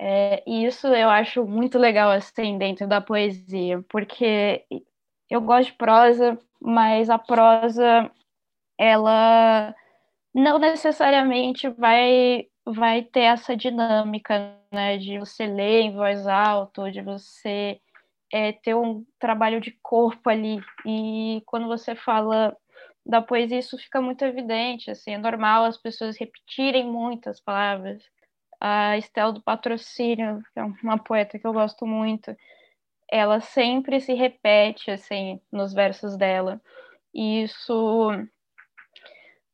é, 0.00 0.42
e 0.46 0.66
isso 0.66 0.86
eu 0.88 1.08
acho 1.10 1.46
muito 1.46 1.78
legal, 1.78 2.10
assim, 2.10 2.58
dentro 2.58 2.86
da 2.86 3.00
poesia, 3.00 3.82
porque 3.88 4.64
eu 5.30 5.40
gosto 5.40 5.70
de 5.72 5.78
prosa, 5.78 6.38
mas 6.60 7.10
a 7.10 7.18
prosa, 7.18 8.10
ela 8.78 9.74
não 10.34 10.58
necessariamente 10.58 11.68
vai 11.70 12.46
vai 12.66 13.02
ter 13.02 13.20
essa 13.22 13.56
dinâmica, 13.56 14.56
né, 14.72 14.98
de 14.98 15.18
você 15.20 15.46
ler 15.46 15.82
em 15.82 15.94
voz 15.96 16.26
alta, 16.26 16.90
de 16.92 17.02
você 17.02 17.80
é, 18.32 18.52
ter 18.52 18.74
um 18.76 19.04
trabalho 19.20 19.60
de 19.60 19.72
corpo 19.82 20.30
ali. 20.30 20.60
E 20.86 21.42
quando 21.46 21.66
você 21.68 21.94
fala 21.96 22.56
da 23.06 23.22
poesia, 23.22 23.58
isso 23.60 23.78
fica 23.78 24.00
muito 24.02 24.24
evidente, 24.24 24.90
assim, 24.90 25.12
é 25.14 25.18
normal 25.18 25.64
as 25.64 25.78
pessoas 25.78 26.18
repetirem 26.18 26.84
muitas 26.90 27.40
palavras. 27.40 28.02
A 28.60 28.96
Estel 28.96 29.32
do 29.32 29.42
Patrocínio, 29.42 30.42
que 30.52 30.60
é 30.60 30.64
uma 30.82 30.98
poeta 30.98 31.38
que 31.38 31.46
eu 31.46 31.52
gosto 31.52 31.86
muito, 31.86 32.36
ela 33.10 33.40
sempre 33.40 34.00
se 34.00 34.14
repete, 34.14 34.90
assim, 34.90 35.40
nos 35.52 35.72
versos 35.72 36.16
dela. 36.16 36.60
E 37.14 37.42
isso 37.42 38.10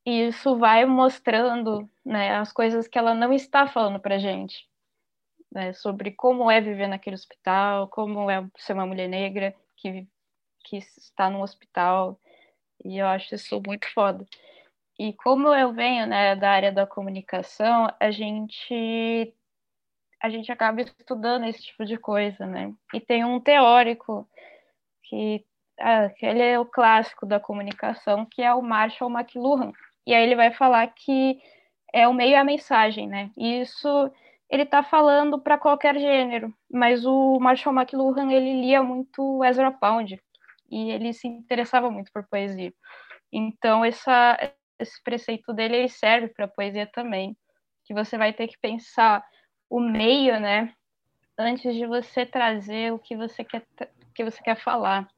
isso 0.05 0.59
vai 0.59 0.85
mostrando 0.85 1.88
né, 2.05 2.35
as 2.37 2.53
coisas 2.53 2.88
que 2.88 2.99
ela 2.99 3.15
não 3.15 3.33
está 3.33 3.69
falando 3.69 4.01
para 4.01 4.19
gente, 4.19 4.69
né, 5.51 5.73
sobre 5.73 6.11
como 6.11 6.51
é 6.51 6.61
viver 6.61 6.88
naquele 6.88 7.15
hospital, 7.15 7.88
como 7.88 8.29
é 8.29 8.45
ser 8.59 8.73
uma 8.73 8.87
mulher 8.87 9.09
negra 9.09 9.55
que, 9.77 10.07
que 10.65 10.79
está 10.79 11.31
no 11.31 11.41
hospital, 11.43 12.19
e 12.85 12.99
eu 12.99 13.07
acho 13.07 13.35
isso 13.35 13.62
muito 13.65 13.88
foda. 13.93 14.27
E 15.03 15.12
como 15.15 15.49
eu 15.49 15.73
venho 15.73 16.07
né, 16.07 16.37
da 16.37 16.49
área 16.53 16.71
da 16.71 16.87
comunicação, 16.87 17.88
a 17.99 18.12
gente 18.12 19.35
a 20.23 20.31
gente 20.31 20.53
acaba 20.53 20.81
estudando 20.81 21.45
esse 21.45 21.61
tipo 21.61 21.85
de 21.85 21.99
coisa, 21.99 22.47
né? 22.47 22.73
E 22.95 23.01
tem 23.01 23.25
um 23.25 23.41
teórico 23.41 24.29
que, 25.03 25.45
ah, 25.81 26.09
que 26.11 26.25
ele 26.25 26.41
é 26.41 26.57
o 26.57 26.65
clássico 26.65 27.27
da 27.27 27.41
comunicação, 27.41 28.25
que 28.31 28.43
é 28.43 28.55
o 28.55 28.62
Marshall 28.62 29.11
McLuhan, 29.11 29.73
e 30.07 30.15
aí 30.15 30.23
ele 30.23 30.37
vai 30.37 30.53
falar 30.53 30.87
que 30.95 31.37
é 31.93 32.07
o 32.07 32.15
meio 32.15 32.31
e 32.31 32.35
a 32.37 32.45
mensagem, 32.45 33.09
né? 33.09 33.33
E 33.37 33.61
isso 33.61 33.88
ele 34.49 34.62
está 34.62 34.85
falando 34.85 35.41
para 35.41 35.59
qualquer 35.59 35.99
gênero, 35.99 36.55
mas 36.71 37.05
o 37.05 37.41
Marshall 37.41 37.75
McLuhan 37.75 38.31
ele 38.31 38.61
lia 38.61 38.85
muito 38.85 39.43
Ezra 39.43 39.73
Pound 39.73 40.17
e 40.71 40.91
ele 40.93 41.12
se 41.12 41.27
interessava 41.27 41.91
muito 41.91 42.12
por 42.12 42.25
poesia. 42.29 42.73
Então 43.33 43.85
essa, 43.85 44.38
esse 44.79 45.03
preceito 45.03 45.53
dele 45.53 45.77
ele 45.77 45.89
serve 45.89 46.29
para 46.29 46.49
poesia 46.49 46.87
também, 46.87 47.37
que 47.85 47.95
você 47.95 48.17
vai 48.17 48.33
ter 48.33 48.49
que 48.49 48.59
pensar 48.61 49.25
o 49.69 49.81
meio, 49.81 50.39
né, 50.41 50.73
antes 51.39 51.75
de 51.75 51.87
você 51.87 52.27
trazer 52.27 52.93
o 52.93 52.99
que 52.99 53.17
você 53.17 53.45
quer 53.45 53.67
que 54.15 54.25
você 54.25 54.43
quer 54.43 54.57
falar. 54.57 55.09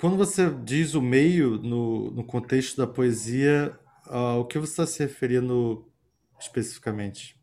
Quando 0.00 0.16
você 0.16 0.50
diz 0.64 0.94
o 0.94 1.02
meio 1.02 1.58
no, 1.58 2.10
no 2.10 2.24
contexto 2.24 2.78
da 2.78 2.86
poesia, 2.86 3.78
Uh, 4.08 4.40
o 4.40 4.44
que 4.46 4.58
você 4.58 4.72
está 4.72 4.86
se 4.86 5.02
referindo 5.02 5.86
especificamente? 6.40 7.38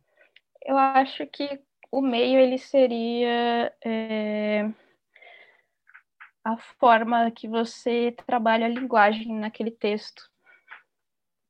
Eu 0.65 0.75
acho 0.75 1.27
que 1.27 1.61
o 1.91 2.01
meio 2.01 2.39
ele 2.39 2.57
seria 2.57 3.71
é, 3.85 4.67
a 6.43 6.57
forma 6.79 7.29
que 7.29 7.47
você 7.47 8.15
trabalha 8.25 8.65
a 8.65 8.69
linguagem 8.69 9.35
naquele 9.35 9.69
texto. 9.69 10.27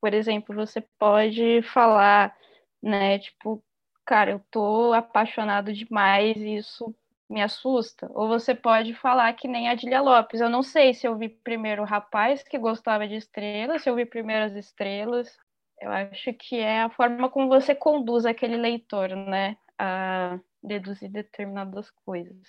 Por 0.06 0.14
exemplo, 0.14 0.54
você 0.54 0.82
pode 1.00 1.64
falar, 1.64 2.32
né, 2.80 3.18
tipo, 3.18 3.64
cara, 4.06 4.30
eu 4.30 4.42
tô 4.52 4.94
apaixonado 4.94 5.74
demais 5.74 6.38
e 6.38 6.58
isso 6.58 6.96
me 7.28 7.42
assusta. 7.42 8.08
Ou 8.14 8.28
você 8.28 8.54
pode 8.54 8.94
falar 8.94 9.34
que 9.34 9.48
nem 9.48 9.68
a 9.68 9.74
Dília 9.74 10.00
Lopes. 10.04 10.40
Eu 10.40 10.48
não 10.48 10.62
sei 10.62 10.94
se 10.94 11.08
eu 11.08 11.18
vi 11.18 11.28
primeiro 11.28 11.82
o 11.82 11.86
rapaz 11.86 12.44
que 12.44 12.56
gostava 12.60 13.08
de 13.08 13.16
estrelas, 13.16 13.82
se 13.82 13.90
eu 13.90 13.96
vi 13.96 14.06
primeiro 14.06 14.46
as 14.46 14.54
estrelas. 14.54 15.36
Eu 15.82 15.90
acho 15.90 16.32
que 16.34 16.60
é 16.60 16.84
a 16.84 16.90
forma 16.92 17.28
como 17.28 17.48
você 17.48 17.74
conduz 17.74 18.28
aquele 18.28 18.58
leitor, 18.58 19.10
né, 19.16 19.58
a 19.76 20.38
deduzir 20.62 21.10
determinadas 21.10 21.90
coisas. 22.06 22.48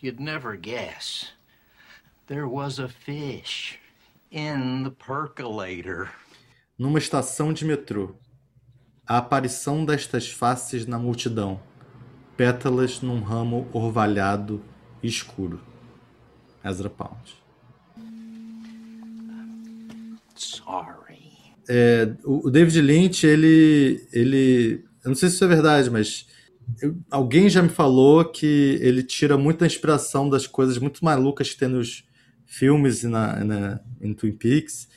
You'd 0.00 0.22
never 0.22 0.56
guess. 0.56 1.32
There 2.28 2.46
was 2.46 2.78
a 2.78 2.86
fish 2.86 3.80
in 4.30 4.84
the 4.84 4.92
percolator. 4.92 6.10
Numa 6.78 6.98
estação 6.98 7.52
de 7.52 7.64
metrô. 7.64 8.14
A 9.06 9.18
aparição 9.18 9.84
destas 9.84 10.28
faces 10.30 10.86
na 10.86 10.98
multidão 10.98 11.60
pétalas 12.36 13.00
num 13.00 13.20
ramo 13.20 13.66
orvalhado 13.72 14.62
e 15.02 15.08
escuro. 15.08 15.60
Ezra 16.64 16.90
Pound. 16.90 17.34
Sorry. 20.34 21.16
É, 21.68 22.14
o 22.24 22.50
David 22.50 22.80
Lynch, 22.80 23.26
ele, 23.26 24.06
ele. 24.12 24.84
Eu 25.02 25.08
não 25.08 25.14
sei 25.14 25.28
se 25.28 25.36
isso 25.36 25.44
é 25.44 25.48
verdade, 25.48 25.90
mas 25.90 26.26
eu, 26.82 26.96
alguém 27.10 27.48
já 27.48 27.62
me 27.62 27.68
falou 27.68 28.24
que 28.24 28.78
ele 28.82 29.02
tira 29.02 29.38
muita 29.38 29.66
inspiração 29.66 30.28
das 30.28 30.46
coisas 30.46 30.78
muito 30.78 31.04
malucas 31.04 31.50
que 31.50 31.58
tem 31.58 31.68
nos 31.68 32.04
filmes 32.44 33.02
e 33.02 33.08
na, 33.08 33.44
na, 33.44 33.80
em 34.00 34.12
Twin 34.12 34.32
Peaks. 34.32 34.88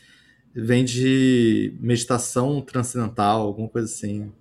Vem 0.63 0.84
de 0.84 1.78
meditação 1.80 2.62
transcendental, 2.62 3.41
alguma 3.41 3.69
coisa 3.69 3.88
assim. 3.88 4.32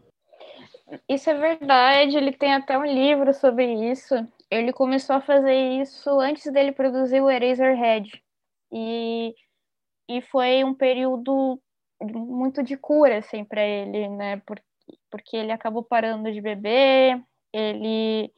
Isso 1.08 1.28
é 1.28 1.34
verdade, 1.34 2.16
ele 2.16 2.32
tem 2.32 2.54
até 2.54 2.78
um 2.78 2.84
livro 2.84 3.32
sobre 3.34 3.90
isso. 3.90 4.14
Ele 4.50 4.72
começou 4.72 5.16
a 5.16 5.20
fazer 5.20 5.54
isso 5.80 6.08
antes 6.20 6.50
dele 6.50 6.72
produzir 6.72 7.20
o 7.20 7.30
Eraserhead. 7.30 8.10
E, 8.72 9.34
e 10.08 10.20
foi 10.22 10.64
um 10.64 10.74
período 10.74 11.60
muito 12.00 12.62
de 12.62 12.76
cura, 12.76 13.18
assim, 13.18 13.44
para 13.44 13.62
ele, 13.62 14.08
né? 14.08 14.40
Porque, 14.46 14.64
porque 15.10 15.36
ele 15.36 15.52
acabou 15.52 15.82
parando 15.82 16.32
de 16.32 16.40
beber, 16.40 17.22
ele, 17.52 18.32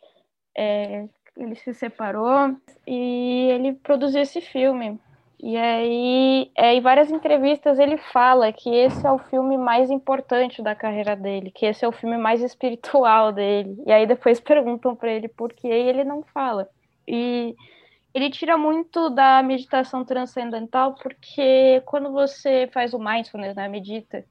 é, 0.57 1.09
ele 1.37 1.55
se 1.55 1.73
separou 1.75 2.57
e 2.87 3.49
ele 3.51 3.75
produziu 3.75 4.23
esse 4.23 4.41
filme. 4.41 4.99
E 5.43 5.57
aí, 5.57 6.51
é, 6.55 6.75
em 6.75 6.83
várias 6.83 7.11
entrevistas, 7.11 7.79
ele 7.79 7.97
fala 7.97 8.53
que 8.53 8.69
esse 8.69 9.07
é 9.07 9.11
o 9.11 9.19
filme 9.19 9.57
mais 9.57 9.91
importante 9.91 10.63
da 10.63 10.75
carreira 10.75 11.17
dele, 11.17 11.51
que 11.51 11.65
esse 11.65 11.83
é 11.83 11.89
o 11.89 11.93
filme 11.93 12.19
mais 12.19 12.43
espiritual 12.43 13.33
dele. 13.33 13.83
E 13.87 13.93
aí 13.93 14.07
depois 14.07 14.39
perguntam 14.41 14.95
para 14.95 15.11
ele 15.11 15.29
por 15.29 15.53
quê 15.53 15.69
e 15.69 15.89
ele 15.89 16.05
não 16.05 16.23
fala. 16.23 16.69
E 17.09 17.55
ele 18.13 18.29
tira 18.29 18.59
muito 18.59 19.09
da 19.09 19.43
meditação 19.43 20.05
transcendental, 20.05 20.95
porque 20.97 21.81
quando 21.87 22.13
você 22.13 22.69
faz 22.73 22.93
o 22.93 22.99
mindfulness, 22.99 23.57
né, 23.57 23.67
medita, 23.67 24.23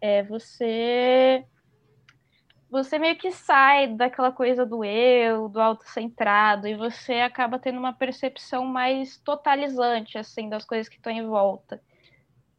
é, 0.00 0.24
você 0.24 1.44
você 2.70 2.98
meio 2.98 3.16
que 3.16 3.32
sai 3.32 3.88
daquela 3.88 4.30
coisa 4.30 4.64
do 4.64 4.84
eu, 4.84 5.48
do 5.48 5.60
autocentrado, 5.60 6.68
e 6.68 6.74
você 6.74 7.14
acaba 7.14 7.58
tendo 7.58 7.78
uma 7.78 7.92
percepção 7.92 8.64
mais 8.64 9.18
totalizante, 9.18 10.16
assim, 10.16 10.48
das 10.48 10.64
coisas 10.64 10.88
que 10.88 10.96
estão 10.96 11.12
em 11.12 11.26
volta, 11.26 11.82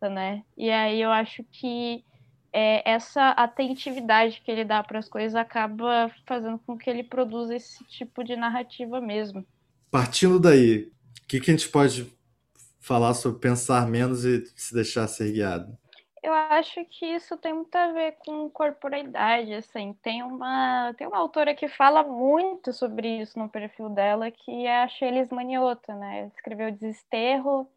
né? 0.02 0.44
E 0.58 0.70
aí 0.70 1.02
eu 1.02 1.12
acho 1.12 1.44
que 1.46 2.04
é, 2.52 2.90
essa 2.90 3.30
atentividade 3.30 4.42
que 4.44 4.52
ele 4.52 4.66
dá 4.66 4.84
para 4.84 5.00
as 5.00 5.08
coisas 5.08 5.36
acaba 5.36 6.12
fazendo 6.28 6.60
com 6.60 6.78
que 6.78 6.90
ele 6.90 7.04
produza 7.04 7.56
esse 7.56 7.84
tipo 7.86 8.24
de 8.24 8.36
narrativa 8.36 9.00
mesmo. 9.00 9.46
Partindo 9.90 10.40
daí, 10.40 10.92
o 11.24 11.28
que, 11.28 11.40
que 11.40 11.52
a 11.52 11.54
gente 11.54 11.70
pode 11.70 12.12
falar 12.80 13.14
sobre 13.14 13.40
pensar 13.40 13.88
menos 13.88 14.26
e 14.26 14.44
se 14.56 14.74
deixar 14.74 15.08
ser 15.08 15.32
guiado? 15.32 15.78
Eu 16.24 16.34
acho 16.34 16.86
que 16.86 17.06
isso 17.06 17.36
tem 17.38 17.52
muito 17.52 17.76
a 17.76 17.92
ver 17.92 18.16
com 18.20 18.48
corporalidade, 18.50 19.54
assim. 19.56 19.94
Tem 20.04 20.22
uma, 20.22 20.94
tem 20.96 21.08
uma 21.08 21.18
autora 21.18 21.56
que 21.56 21.68
fala 21.68 22.04
muito 22.04 22.72
sobre 22.72 23.22
isso 23.22 23.40
no 23.40 23.50
perfil 23.50 23.90
dela, 23.90 24.30
que 24.30 24.68
é 24.68 24.84
a 24.84 24.88
Shelis 24.88 25.30
Maniota, 25.32 25.96
né? 25.96 26.28
Escreveu 26.28 26.72
Desesterro, 26.72 27.68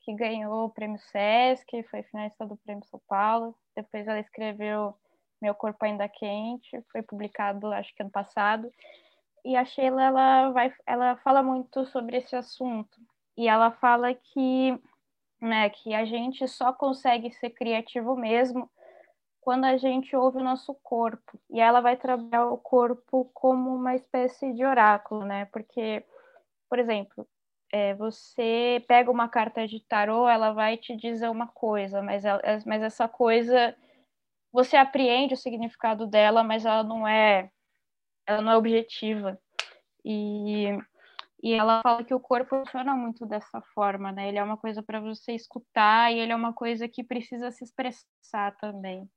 que 0.00 0.12
ganhou 0.14 0.64
o 0.66 0.70
prêmio 0.70 0.98
Sesc, 0.98 1.80
foi 1.84 2.02
finalista 2.02 2.44
do 2.44 2.56
prêmio 2.56 2.84
São 2.86 3.00
Paulo. 3.06 3.54
Depois 3.76 4.06
ela 4.08 4.18
escreveu 4.18 4.96
Meu 5.40 5.54
Corpo 5.54 5.84
Ainda 5.84 6.08
Quente, 6.08 6.82
foi 6.90 7.02
publicado 7.02 7.72
acho 7.72 7.94
que 7.94 8.02
ano 8.02 8.10
passado. 8.10 8.68
E 9.44 9.56
a 9.56 9.64
Sheila 9.64 10.02
ela 10.02 10.50
vai 10.50 10.74
ela 10.86 11.16
fala 11.18 11.40
muito 11.40 11.84
sobre 11.86 12.16
esse 12.16 12.34
assunto. 12.34 13.00
E 13.36 13.48
ela 13.48 13.70
fala 13.70 14.12
que 14.12 14.76
né, 15.42 15.68
que 15.70 15.92
a 15.92 16.04
gente 16.04 16.46
só 16.46 16.72
consegue 16.72 17.32
ser 17.32 17.50
criativo 17.50 18.16
mesmo 18.16 18.70
quando 19.40 19.64
a 19.64 19.76
gente 19.76 20.14
ouve 20.14 20.38
o 20.38 20.44
nosso 20.44 20.72
corpo. 20.82 21.38
E 21.50 21.60
ela 21.60 21.80
vai 21.80 21.96
trabalhar 21.96 22.46
o 22.46 22.56
corpo 22.56 23.28
como 23.34 23.74
uma 23.74 23.96
espécie 23.96 24.52
de 24.54 24.64
oráculo, 24.64 25.24
né? 25.24 25.46
Porque, 25.46 26.04
por 26.70 26.78
exemplo, 26.78 27.26
é, 27.72 27.92
você 27.94 28.84
pega 28.86 29.10
uma 29.10 29.28
carta 29.28 29.66
de 29.66 29.80
tarô, 29.80 30.28
ela 30.28 30.52
vai 30.52 30.76
te 30.76 30.96
dizer 30.96 31.28
uma 31.28 31.48
coisa, 31.48 32.00
mas, 32.00 32.24
ela, 32.24 32.40
mas 32.64 32.82
essa 32.82 33.08
coisa 33.08 33.74
você 34.52 34.76
apreende 34.76 35.34
o 35.34 35.36
significado 35.36 36.06
dela, 36.06 36.44
mas 36.44 36.64
ela 36.64 36.84
não 36.84 37.08
é 37.08 37.50
ela 38.26 38.42
não 38.42 38.52
é 38.52 38.56
objetiva. 38.56 39.36
E, 40.04 40.66
e 41.42 41.52
ela 41.52 41.82
fala 41.82 42.04
que 42.04 42.14
o 42.14 42.20
corpo 42.20 42.50
funciona 42.50 42.94
muito 42.94 43.26
dessa 43.26 43.60
forma, 43.74 44.12
né? 44.12 44.28
Ele 44.28 44.38
é 44.38 44.44
uma 44.44 44.56
coisa 44.56 44.82
para 44.82 45.00
você 45.00 45.32
escutar 45.32 46.12
e 46.12 46.20
ele 46.20 46.32
é 46.32 46.36
uma 46.36 46.52
coisa 46.52 46.88
que 46.88 47.02
precisa 47.02 47.50
se 47.50 47.64
expressar 47.64 48.56
também. 48.60 49.10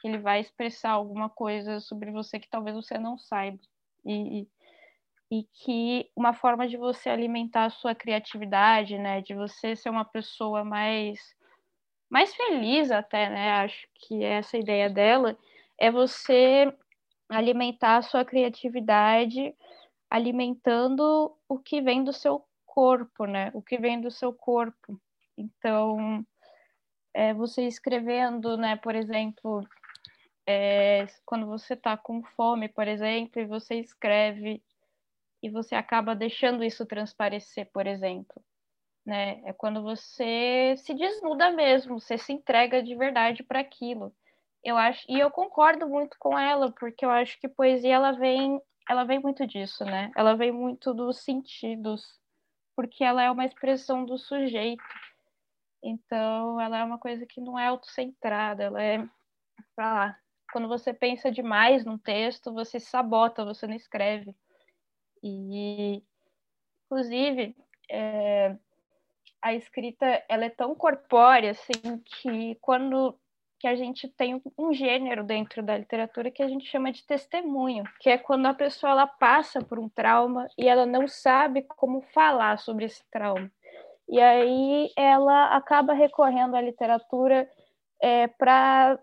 Que 0.00 0.08
ele 0.08 0.18
vai 0.18 0.40
expressar 0.40 0.90
alguma 0.92 1.28
coisa 1.28 1.80
sobre 1.80 2.12
você 2.12 2.38
que 2.38 2.48
talvez 2.48 2.76
você 2.76 2.96
não 2.96 3.18
saiba. 3.18 3.58
E, 4.06 4.46
e 5.32 5.42
que 5.64 6.10
uma 6.16 6.32
forma 6.32 6.68
de 6.68 6.76
você 6.76 7.10
alimentar 7.10 7.64
a 7.64 7.70
sua 7.70 7.94
criatividade, 7.94 8.96
né, 8.96 9.20
de 9.20 9.34
você 9.34 9.74
ser 9.74 9.90
uma 9.90 10.04
pessoa 10.04 10.64
mais 10.64 11.18
mais 12.08 12.32
feliz 12.34 12.92
até, 12.92 13.28
né? 13.28 13.50
Acho 13.52 13.88
que 13.96 14.22
essa 14.22 14.56
ideia 14.56 14.88
dela 14.88 15.36
é 15.76 15.90
você 15.90 16.72
alimentar 17.28 17.96
a 17.96 18.02
sua 18.02 18.24
criatividade 18.24 19.52
alimentando 20.14 21.36
o 21.48 21.58
que 21.58 21.82
vem 21.82 22.04
do 22.04 22.12
seu 22.12 22.46
corpo, 22.64 23.26
né? 23.26 23.50
O 23.52 23.60
que 23.60 23.76
vem 23.76 24.00
do 24.00 24.12
seu 24.12 24.32
corpo. 24.32 24.96
Então, 25.36 26.24
é, 27.12 27.34
você 27.34 27.62
escrevendo, 27.66 28.56
né, 28.56 28.76
por 28.76 28.94
exemplo, 28.94 29.66
é, 30.46 31.04
quando 31.26 31.48
você 31.48 31.74
está 31.74 31.96
com 31.96 32.22
fome, 32.22 32.68
por 32.68 32.86
exemplo, 32.86 33.42
e 33.42 33.44
você 33.44 33.74
escreve 33.80 34.62
e 35.42 35.50
você 35.50 35.74
acaba 35.74 36.14
deixando 36.14 36.62
isso 36.62 36.86
transparecer, 36.86 37.68
por 37.72 37.84
exemplo. 37.84 38.40
Né? 39.04 39.42
É 39.44 39.52
quando 39.52 39.82
você 39.82 40.76
se 40.78 40.94
desnuda 40.94 41.50
mesmo, 41.50 41.98
você 41.98 42.16
se 42.16 42.32
entrega 42.32 42.80
de 42.80 42.94
verdade 42.94 43.42
para 43.42 43.58
aquilo. 43.58 44.14
Eu 44.62 44.76
acho, 44.76 45.04
e 45.08 45.18
eu 45.18 45.28
concordo 45.28 45.88
muito 45.88 46.16
com 46.20 46.38
ela, 46.38 46.70
porque 46.70 47.04
eu 47.04 47.10
acho 47.10 47.36
que 47.40 47.48
poesia 47.48 47.96
ela 47.96 48.12
vem, 48.12 48.60
ela 48.88 49.04
vem 49.04 49.18
muito 49.18 49.46
disso, 49.46 49.84
né? 49.84 50.10
Ela 50.16 50.36
vem 50.36 50.52
muito 50.52 50.92
dos 50.92 51.18
sentidos, 51.18 52.20
porque 52.76 53.02
ela 53.02 53.22
é 53.22 53.30
uma 53.30 53.44
expressão 53.44 54.04
do 54.04 54.18
sujeito. 54.18 54.82
Então, 55.82 56.60
ela 56.60 56.78
é 56.78 56.84
uma 56.84 56.98
coisa 56.98 57.26
que 57.26 57.40
não 57.40 57.58
é 57.58 57.66
autocentrada, 57.66 58.64
ela 58.64 58.82
é 58.82 59.06
para 59.76 59.92
lá. 59.92 60.18
Quando 60.52 60.68
você 60.68 60.92
pensa 60.94 61.30
demais 61.30 61.84
num 61.84 61.98
texto, 61.98 62.52
você 62.52 62.78
sabota, 62.78 63.44
você 63.44 63.66
não 63.66 63.74
escreve. 63.74 64.34
E, 65.22 66.02
inclusive, 66.86 67.56
é, 67.90 68.56
a 69.42 69.54
escrita 69.54 70.24
ela 70.28 70.44
é 70.46 70.50
tão 70.50 70.74
corpórea 70.74 71.50
assim 71.50 71.98
que 72.04 72.54
quando 72.62 73.18
que 73.64 73.68
a 73.68 73.74
gente 73.74 74.06
tem 74.10 74.42
um 74.58 74.74
gênero 74.74 75.24
dentro 75.24 75.62
da 75.62 75.78
literatura 75.78 76.30
que 76.30 76.42
a 76.42 76.48
gente 76.48 76.66
chama 76.66 76.92
de 76.92 77.02
testemunho, 77.02 77.82
que 77.98 78.10
é 78.10 78.18
quando 78.18 78.44
a 78.44 78.52
pessoa 78.52 78.90
ela 78.90 79.06
passa 79.06 79.58
por 79.64 79.78
um 79.78 79.88
trauma 79.88 80.46
e 80.58 80.68
ela 80.68 80.84
não 80.84 81.08
sabe 81.08 81.62
como 81.62 82.02
falar 82.12 82.58
sobre 82.58 82.84
esse 82.84 83.02
trauma. 83.10 83.50
E 84.06 84.20
aí 84.20 84.92
ela 84.94 85.56
acaba 85.56 85.94
recorrendo 85.94 86.54
à 86.54 86.60
literatura 86.60 87.48
é, 88.02 88.26
para 88.26 88.98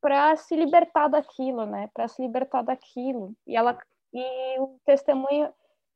para 0.00 0.34
se 0.34 0.56
libertar 0.56 1.06
daquilo, 1.06 1.64
né? 1.64 1.88
Para 1.94 2.08
se 2.08 2.20
libertar 2.20 2.62
daquilo. 2.62 3.32
E 3.46 3.56
ela 3.56 3.78
e 4.12 4.58
o 4.58 4.76
testemunho, 4.84 5.54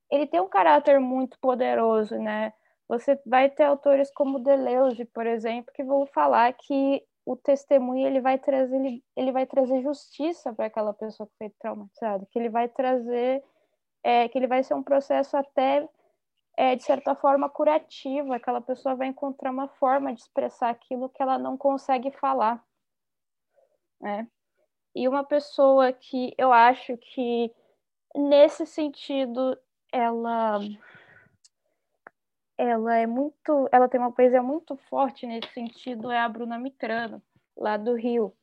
ele 0.09 0.25
tem 0.29 0.41
um 0.41 0.49
caráter 0.49 1.01
muito 1.01 1.37
poderoso, 1.41 2.17
né? 2.17 2.53
Você 2.89 3.21
vai 3.27 3.51
ter 3.51 3.65
autores 3.65 4.09
como 4.13 4.39
Deleuze, 4.39 5.05
por 5.07 5.27
exemplo, 5.27 5.73
que 5.75 5.83
vão 5.83 6.07
falar 6.07 6.53
que 6.53 7.03
o 7.29 7.37
testemunho 7.37 8.07
ele 8.07 8.23
vai 8.23 8.39
trazer 8.39 8.75
ele, 8.75 9.05
ele 9.15 9.31
vai 9.31 9.45
trazer 9.45 9.83
justiça 9.83 10.51
para 10.55 10.65
aquela 10.65 10.95
pessoa 10.95 11.27
que 11.27 11.37
foi 11.37 11.51
traumatizada, 11.59 12.27
que 12.31 12.39
ele 12.39 12.49
vai 12.49 12.69
trazer 12.69 13.45
é, 14.03 14.27
que 14.29 14.39
ele 14.39 14.47
vai 14.47 14.63
ser 14.63 14.73
um 14.73 14.83
processo 14.83 15.37
até 15.37 15.87
é, 16.57 16.75
de 16.75 16.83
certa 16.83 17.15
forma 17.15 17.49
curativo, 17.51 18.33
aquela 18.33 18.63
pessoa 18.63 18.95
vai 18.95 19.09
encontrar 19.09 19.51
uma 19.51 19.69
forma 19.69 20.15
de 20.15 20.23
expressar 20.23 20.71
aquilo 20.71 21.11
que 21.11 21.23
ela 21.23 21.39
não 21.39 21.55
consegue 21.55 22.11
falar, 22.13 22.65
né? 24.01 24.27
E 24.95 25.07
uma 25.07 25.23
pessoa 25.23 25.93
que 25.93 26.35
eu 26.39 26.51
acho 26.51 26.97
que 26.97 27.55
nesse 28.17 28.65
sentido, 28.65 29.57
ela 29.93 30.59
ela 32.59 32.97
é 32.97 33.07
muito, 33.07 33.69
ela 33.71 33.89
tem 33.89 34.01
uma 34.01 34.11
poesia 34.11 34.43
muito 34.43 34.77
forte 34.91 35.27
nesse 35.27 35.53
sentido, 35.53 36.11
é 36.11 36.19
a 36.19 36.29
Bruna 36.29 36.59
Mitrano, 36.59 37.23
lá 37.57 37.77
do 37.77 37.95
Rio. 37.95 38.35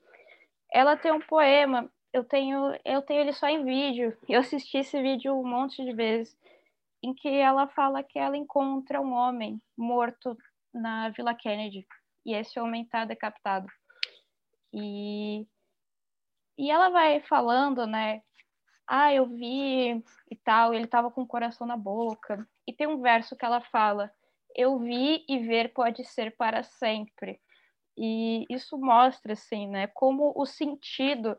Ela 0.71 0.95
tem 0.95 1.11
um 1.11 1.19
poema, 1.19 1.91
eu 2.13 2.23
tenho, 2.23 2.73
eu 2.85 3.01
tenho 3.01 3.21
ele 3.21 3.33
só 3.33 3.47
em 3.47 3.63
vídeo. 3.65 4.17
Eu 4.27 4.39
assisti 4.39 4.77
esse 4.77 5.01
vídeo 5.01 5.37
um 5.37 5.47
monte 5.47 5.83
de 5.83 5.93
vezes, 5.93 6.35
em 7.03 7.13
que 7.13 7.27
ela 7.27 7.67
fala 7.67 8.01
que 8.01 8.17
ela 8.17 8.37
encontra 8.37 9.01
um 9.01 9.13
homem 9.13 9.61
morto 9.77 10.37
na 10.73 11.09
Vila 11.09 11.35
Kennedy 11.35 11.85
e 12.25 12.33
esse 12.33 12.59
homem 12.59 12.83
está 12.83 13.05
decapitado. 13.05 13.67
E 14.73 15.45
e 16.57 16.71
ela 16.71 16.89
vai 16.89 17.19
falando, 17.21 17.85
né, 17.85 18.21
ah, 18.87 19.13
eu 19.13 19.25
vi 19.25 20.03
e 20.29 20.35
tal, 20.43 20.73
ele 20.73 20.85
estava 20.85 21.11
com 21.11 21.21
o 21.21 21.27
coração 21.27 21.65
na 21.65 21.77
boca. 21.77 22.47
E 22.67 22.73
tem 22.73 22.87
um 22.87 23.01
verso 23.01 23.35
que 23.35 23.45
ela 23.45 23.61
fala: 23.61 24.11
eu 24.55 24.79
vi 24.79 25.25
e 25.27 25.39
ver 25.39 25.73
pode 25.73 26.03
ser 26.05 26.35
para 26.35 26.63
sempre. 26.63 27.39
E 27.97 28.45
isso 28.49 28.77
mostra 28.77 29.33
assim, 29.33 29.67
né, 29.67 29.87
como 29.87 30.33
o 30.35 30.45
sentido 30.45 31.37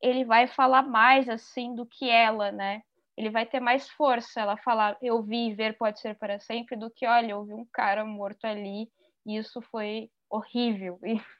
ele 0.00 0.24
vai 0.24 0.46
falar 0.46 0.82
mais 0.82 1.28
assim 1.28 1.74
do 1.74 1.84
que 1.84 2.08
ela, 2.08 2.52
né? 2.52 2.82
Ele 3.16 3.30
vai 3.30 3.44
ter 3.44 3.60
mais 3.60 3.88
força 3.90 4.40
ela 4.40 4.56
falar 4.56 4.96
eu 5.02 5.22
vi 5.22 5.48
e 5.48 5.54
ver 5.54 5.76
pode 5.76 6.00
ser 6.00 6.14
para 6.16 6.38
sempre 6.38 6.76
do 6.76 6.90
que 6.90 7.06
olha, 7.06 7.32
eu 7.32 7.44
vi 7.44 7.52
um 7.54 7.66
cara 7.72 8.04
morto 8.04 8.44
ali 8.44 8.88
e 9.26 9.36
isso 9.36 9.60
foi 9.62 10.10
horrível. 10.30 10.98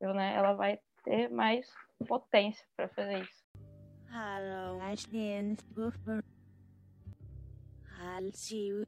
E 0.00 0.06
né, 0.14 0.34
ela 0.34 0.54
vai 0.54 0.80
ter 1.04 1.28
mais 1.30 1.64
potência 2.08 2.66
para 2.76 2.88
fazer 2.88 3.22
isso. 3.22 3.41
Hallo, 4.14 4.78
Ashton 4.82 5.56
Buffer. 5.74 6.22
Halsiu, 7.98 8.86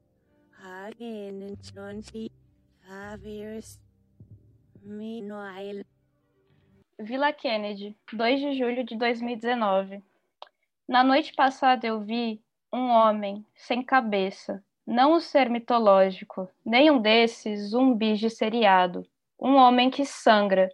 Hagen, 0.50 1.56
Chonsi, 1.62 2.30
Javiers, 2.86 3.80
Minoail. 4.82 5.82
Vila 7.00 7.32
Kennedy, 7.32 7.96
2 8.12 8.38
de 8.38 8.52
julho 8.52 8.84
de 8.84 8.98
2019. 8.98 10.02
Na 10.86 11.02
noite 11.02 11.32
passada 11.32 11.86
eu 11.86 12.02
vi 12.02 12.42
um 12.70 12.90
homem 12.90 13.46
sem 13.54 13.82
cabeça, 13.82 14.62
não 14.86 15.14
um 15.14 15.20
ser 15.20 15.48
mitológico, 15.48 16.50
nem 16.62 16.90
um 16.90 17.00
desses 17.00 17.70
zumbis 17.70 18.20
de 18.20 18.28
seriado. 18.28 19.06
Um 19.40 19.54
homem 19.54 19.88
que 19.88 20.04
sangra, 20.04 20.68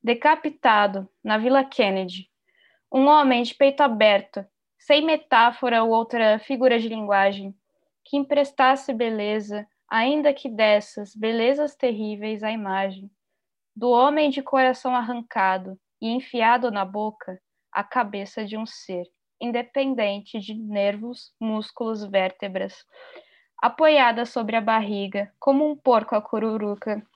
decapitado 0.00 1.08
na 1.24 1.38
Vila 1.38 1.64
Kennedy, 1.64 2.30
um 2.96 3.08
homem 3.08 3.42
de 3.42 3.54
peito 3.54 3.82
aberto, 3.82 4.42
sem 4.78 5.04
metáfora 5.04 5.84
ou 5.84 5.90
outra 5.90 6.38
figura 6.38 6.78
de 6.78 6.88
linguagem, 6.88 7.54
que 8.02 8.16
emprestasse 8.16 8.90
beleza, 8.94 9.68
ainda 9.86 10.32
que 10.32 10.48
dessas 10.48 11.14
belezas 11.14 11.76
terríveis 11.76 12.42
à 12.42 12.50
imagem, 12.50 13.10
do 13.76 13.90
homem 13.90 14.30
de 14.30 14.40
coração 14.42 14.96
arrancado 14.96 15.78
e 16.00 16.08
enfiado 16.08 16.70
na 16.70 16.86
boca 16.86 17.38
a 17.70 17.84
cabeça 17.84 18.46
de 18.46 18.56
um 18.56 18.64
ser, 18.64 19.04
independente 19.38 20.40
de 20.40 20.54
nervos, 20.54 21.34
músculos, 21.38 22.02
vértebras, 22.02 22.82
apoiada 23.62 24.24
sobre 24.24 24.56
a 24.56 24.60
barriga, 24.62 25.30
como 25.38 25.70
um 25.70 25.76
porco 25.76 26.14
a 26.14 26.22
cururuca 26.22 27.06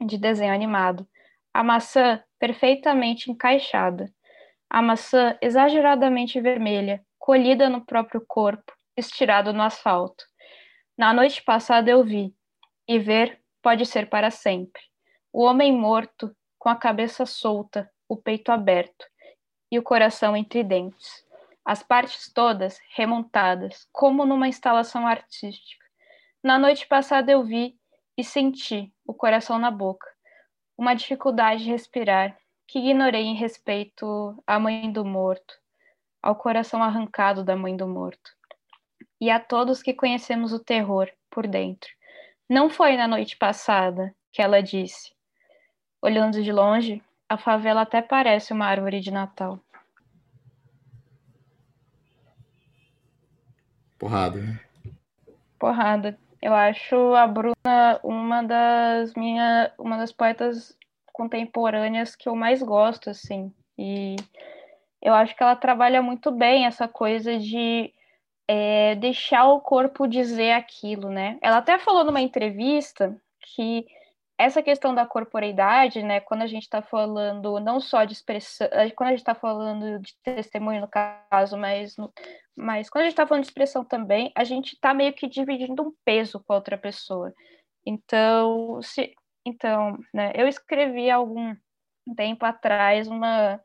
de 0.00 0.16
desenho 0.16 0.54
animado. 0.54 1.04
A 1.52 1.64
maçã 1.64 2.22
perfeitamente 2.38 3.32
encaixada. 3.32 4.14
A 4.74 4.82
maçã 4.82 5.38
exageradamente 5.40 6.40
vermelha, 6.40 7.00
colhida 7.16 7.70
no 7.70 7.86
próprio 7.86 8.20
corpo, 8.26 8.72
estirado 8.96 9.52
no 9.52 9.62
asfalto. 9.62 10.24
Na 10.98 11.14
noite 11.14 11.40
passada 11.44 11.88
eu 11.92 12.02
vi, 12.02 12.34
e 12.88 12.98
ver 12.98 13.40
pode 13.62 13.86
ser 13.86 14.10
para 14.10 14.32
sempre. 14.32 14.82
O 15.32 15.44
homem 15.44 15.72
morto, 15.72 16.34
com 16.58 16.68
a 16.68 16.74
cabeça 16.74 17.24
solta, 17.24 17.88
o 18.08 18.16
peito 18.16 18.50
aberto 18.50 19.06
e 19.70 19.78
o 19.78 19.82
coração 19.84 20.36
entre 20.36 20.64
dentes. 20.64 21.24
As 21.64 21.80
partes 21.80 22.32
todas 22.32 22.80
remontadas, 22.96 23.86
como 23.92 24.26
numa 24.26 24.48
instalação 24.48 25.06
artística. 25.06 25.86
Na 26.42 26.58
noite 26.58 26.84
passada 26.88 27.30
eu 27.30 27.44
vi 27.44 27.78
e 28.18 28.24
senti 28.24 28.92
o 29.06 29.14
coração 29.14 29.56
na 29.56 29.70
boca, 29.70 30.10
uma 30.76 30.94
dificuldade 30.94 31.62
de 31.62 31.70
respirar 31.70 32.36
que 32.66 32.78
ignorei 32.78 33.24
em 33.24 33.34
respeito 33.34 34.42
à 34.46 34.58
mãe 34.58 34.90
do 34.90 35.04
morto, 35.04 35.54
ao 36.22 36.34
coração 36.34 36.82
arrancado 36.82 37.44
da 37.44 37.56
mãe 37.56 37.76
do 37.76 37.86
morto, 37.86 38.30
e 39.20 39.30
a 39.30 39.38
todos 39.38 39.82
que 39.82 39.92
conhecemos 39.92 40.52
o 40.52 40.58
terror 40.58 41.10
por 41.30 41.46
dentro. 41.46 41.90
Não 42.48 42.68
foi 42.68 42.96
na 42.96 43.08
noite 43.08 43.36
passada 43.36 44.14
que 44.32 44.42
ela 44.42 44.62
disse. 44.62 45.14
Olhando 46.02 46.42
de 46.42 46.52
longe, 46.52 47.02
a 47.28 47.38
favela 47.38 47.82
até 47.82 48.02
parece 48.02 48.52
uma 48.52 48.66
árvore 48.66 49.00
de 49.00 49.10
Natal. 49.10 49.58
Porrada, 53.98 54.38
né? 54.38 54.60
Porrada. 55.58 56.18
Eu 56.42 56.52
acho 56.52 57.14
a 57.14 57.26
Bruna 57.26 57.98
uma 58.02 58.42
das 58.42 59.14
minhas, 59.14 59.72
uma 59.78 59.96
das 59.96 60.12
poetas 60.12 60.76
contemporâneas 61.14 62.16
que 62.16 62.28
eu 62.28 62.34
mais 62.34 62.60
gosto, 62.60 63.08
assim. 63.08 63.50
E 63.78 64.16
eu 65.00 65.14
acho 65.14 65.34
que 65.34 65.42
ela 65.42 65.54
trabalha 65.56 66.02
muito 66.02 66.30
bem 66.32 66.66
essa 66.66 66.88
coisa 66.88 67.38
de 67.38 67.92
é, 68.48 68.96
deixar 68.96 69.46
o 69.46 69.60
corpo 69.60 70.08
dizer 70.08 70.52
aquilo, 70.52 71.08
né? 71.08 71.38
Ela 71.40 71.58
até 71.58 71.78
falou 71.78 72.04
numa 72.04 72.20
entrevista 72.20 73.16
que 73.54 73.86
essa 74.36 74.62
questão 74.62 74.92
da 74.92 75.06
corporeidade, 75.06 76.02
né, 76.02 76.18
quando 76.18 76.42
a 76.42 76.46
gente 76.46 76.64
está 76.64 76.82
falando 76.82 77.60
não 77.60 77.78
só 77.78 78.04
de 78.04 78.14
expressão, 78.14 78.66
eh, 78.72 78.90
quando 78.90 79.08
a 79.08 79.12
gente 79.12 79.20
está 79.20 79.34
falando 79.34 80.00
de 80.00 80.12
testemunho 80.24 80.80
no 80.80 80.88
caso, 80.88 81.56
mas, 81.56 81.96
no, 81.96 82.12
mas 82.56 82.90
quando 82.90 83.02
a 83.02 83.04
gente 83.04 83.12
está 83.12 83.26
falando 83.26 83.44
de 83.44 83.50
expressão 83.50 83.84
também, 83.84 84.32
a 84.34 84.42
gente 84.42 84.72
está 84.72 84.92
meio 84.92 85.12
que 85.12 85.28
dividindo 85.28 85.84
um 85.84 85.92
peso 86.04 86.42
com 86.44 86.52
a 86.52 86.56
outra 86.56 86.76
pessoa. 86.76 87.32
Então, 87.86 88.82
se, 88.82 89.14
então, 89.44 89.98
né, 90.12 90.32
eu 90.34 90.48
escrevi 90.48 91.10
há 91.10 91.16
algum 91.16 91.54
tempo 92.16 92.44
atrás 92.44 93.08
uma 93.08 93.60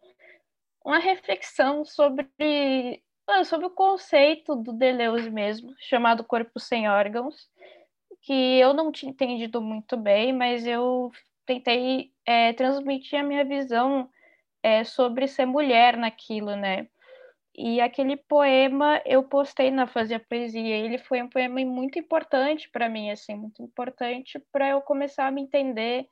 uma 0.84 1.00
reflexão 1.00 1.84
sobre 1.86 3.04
ah, 3.28 3.44
sobre 3.44 3.68
o 3.68 3.70
conceito 3.70 4.56
do 4.56 4.74
Deleuze 4.74 5.30
mesmo, 5.30 5.76
chamado 5.80 6.24
corpo 6.24 6.60
sem 6.60 6.89
órgãos 6.89 7.50
que 8.22 8.60
eu 8.60 8.74
não 8.74 8.92
tinha 8.92 9.12
entendido 9.12 9.62
muito 9.62 9.96
bem, 9.98 10.34
mas 10.34 10.65
eu 10.65 11.12
tentei 11.46 12.12
é, 12.26 12.54
transmitir 12.54 13.20
a 13.20 13.24
minha 13.24 13.46
visão 13.46 14.10
é, 14.62 14.84
sobre 14.84 15.28
ser 15.28 15.46
mulher 15.46 15.98
naquilo, 15.98 16.56
né? 16.56 16.88
E 17.62 17.82
aquele 17.82 18.15
poema 18.15 19.02
eu 19.06 19.22
postei 19.22 19.69
na 19.69 19.86
Fazia 19.86 20.17
Poesia. 20.17 20.78
Ele 20.78 20.98
foi 20.98 21.22
um 21.22 21.28
poema 21.28 21.60
muito 21.65 22.00
importante 22.00 22.69
para 22.72 22.88
mim, 22.88 23.12
assim, 23.12 23.36
muito 23.36 23.62
importante 23.62 24.41
para 24.50 24.69
eu 24.69 24.82
começar 24.82 25.28
a 25.28 25.32
me 25.32 25.41
entender, 25.41 26.08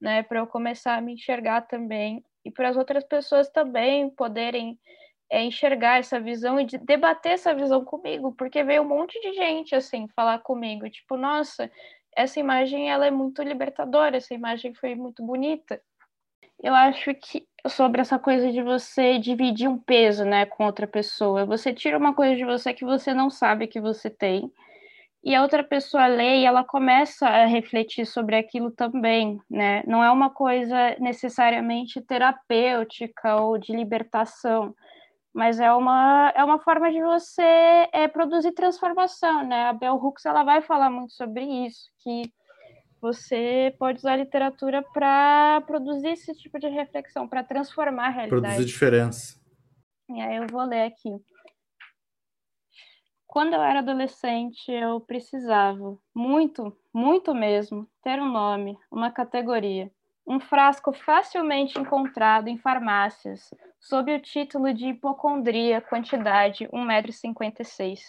né? 0.00 0.22
Para 0.22 0.38
eu 0.38 0.46
começar 0.46 0.96
a 0.96 1.00
me 1.02 1.12
enxergar 1.12 1.68
também 1.68 2.24
e 2.42 2.50
para 2.50 2.70
as 2.70 2.78
outras 2.78 3.04
pessoas 3.04 3.50
também 3.50 4.08
poderem 4.08 4.80
é, 5.28 5.42
enxergar 5.44 5.98
essa 5.98 6.18
visão 6.18 6.58
e 6.58 6.64
de 6.64 6.78
debater 6.78 7.32
essa 7.32 7.54
visão 7.54 7.84
comigo, 7.84 8.32
porque 8.32 8.64
veio 8.64 8.80
um 8.80 8.88
monte 8.88 9.20
de 9.20 9.34
gente 9.34 9.74
assim 9.74 10.08
falar 10.16 10.38
comigo, 10.38 10.88
tipo, 10.88 11.18
nossa, 11.18 11.70
essa 12.16 12.40
imagem 12.40 12.90
ela 12.90 13.06
é 13.06 13.10
muito 13.10 13.42
libertadora, 13.42 14.16
essa 14.16 14.32
imagem 14.32 14.72
foi 14.72 14.94
muito 14.94 15.22
bonita. 15.22 15.78
Eu 16.62 16.74
acho 16.74 17.12
que 17.16 17.45
sobre 17.68 18.00
essa 18.00 18.18
coisa 18.18 18.50
de 18.52 18.62
você 18.62 19.18
dividir 19.18 19.68
um 19.68 19.78
peso, 19.78 20.24
né, 20.24 20.46
com 20.46 20.64
outra 20.64 20.86
pessoa, 20.86 21.46
você 21.46 21.72
tira 21.72 21.98
uma 21.98 22.14
coisa 22.14 22.36
de 22.36 22.44
você 22.44 22.72
que 22.74 22.84
você 22.84 23.12
não 23.14 23.30
sabe 23.30 23.66
que 23.66 23.80
você 23.80 24.10
tem, 24.10 24.50
e 25.26 25.34
a 25.34 25.42
outra 25.42 25.64
pessoa 25.64 26.06
lê 26.06 26.38
e 26.38 26.44
ela 26.44 26.62
começa 26.62 27.26
a 27.26 27.46
refletir 27.46 28.06
sobre 28.06 28.36
aquilo 28.36 28.70
também, 28.70 29.40
né? 29.50 29.82
Não 29.84 30.02
é 30.04 30.08
uma 30.08 30.30
coisa 30.30 30.94
necessariamente 31.00 32.00
terapêutica 32.00 33.34
ou 33.34 33.58
de 33.58 33.74
libertação, 33.74 34.72
mas 35.34 35.58
é 35.58 35.72
uma, 35.72 36.32
é 36.36 36.44
uma 36.44 36.60
forma 36.60 36.92
de 36.92 37.02
você 37.02 37.42
é, 37.92 38.06
produzir 38.06 38.52
transformação, 38.52 39.44
né? 39.44 39.64
A 39.68 39.72
Bell 39.72 39.96
Hooks 39.96 40.24
ela 40.24 40.44
vai 40.44 40.62
falar 40.62 40.90
muito 40.90 41.12
sobre 41.12 41.42
isso, 41.66 41.90
que 41.98 42.32
você 43.06 43.74
pode 43.78 43.98
usar 43.98 44.14
a 44.14 44.16
literatura 44.16 44.82
para 44.82 45.62
produzir 45.66 46.08
esse 46.08 46.34
tipo 46.34 46.58
de 46.58 46.68
reflexão, 46.68 47.28
para 47.28 47.44
transformar 47.44 48.06
a 48.06 48.10
realidade. 48.10 48.42
Produzir 48.42 48.64
diferença. 48.64 49.40
E 50.08 50.20
aí 50.20 50.36
eu 50.36 50.46
vou 50.48 50.64
ler 50.64 50.86
aqui. 50.86 51.10
Quando 53.26 53.54
eu 53.54 53.62
era 53.62 53.80
adolescente, 53.80 54.70
eu 54.70 55.00
precisava, 55.00 55.98
muito, 56.14 56.76
muito 56.92 57.34
mesmo, 57.34 57.88
ter 58.02 58.20
um 58.20 58.30
nome, 58.30 58.78
uma 58.90 59.10
categoria 59.10 59.90
um 60.26 60.40
frasco 60.40 60.92
facilmente 60.92 61.78
encontrado 61.78 62.48
em 62.48 62.58
farmácias, 62.58 63.48
sob 63.78 64.12
o 64.12 64.20
título 64.20 64.74
de 64.74 64.88
hipocondria, 64.88 65.80
quantidade 65.80 66.66
1,56m. 66.68 68.00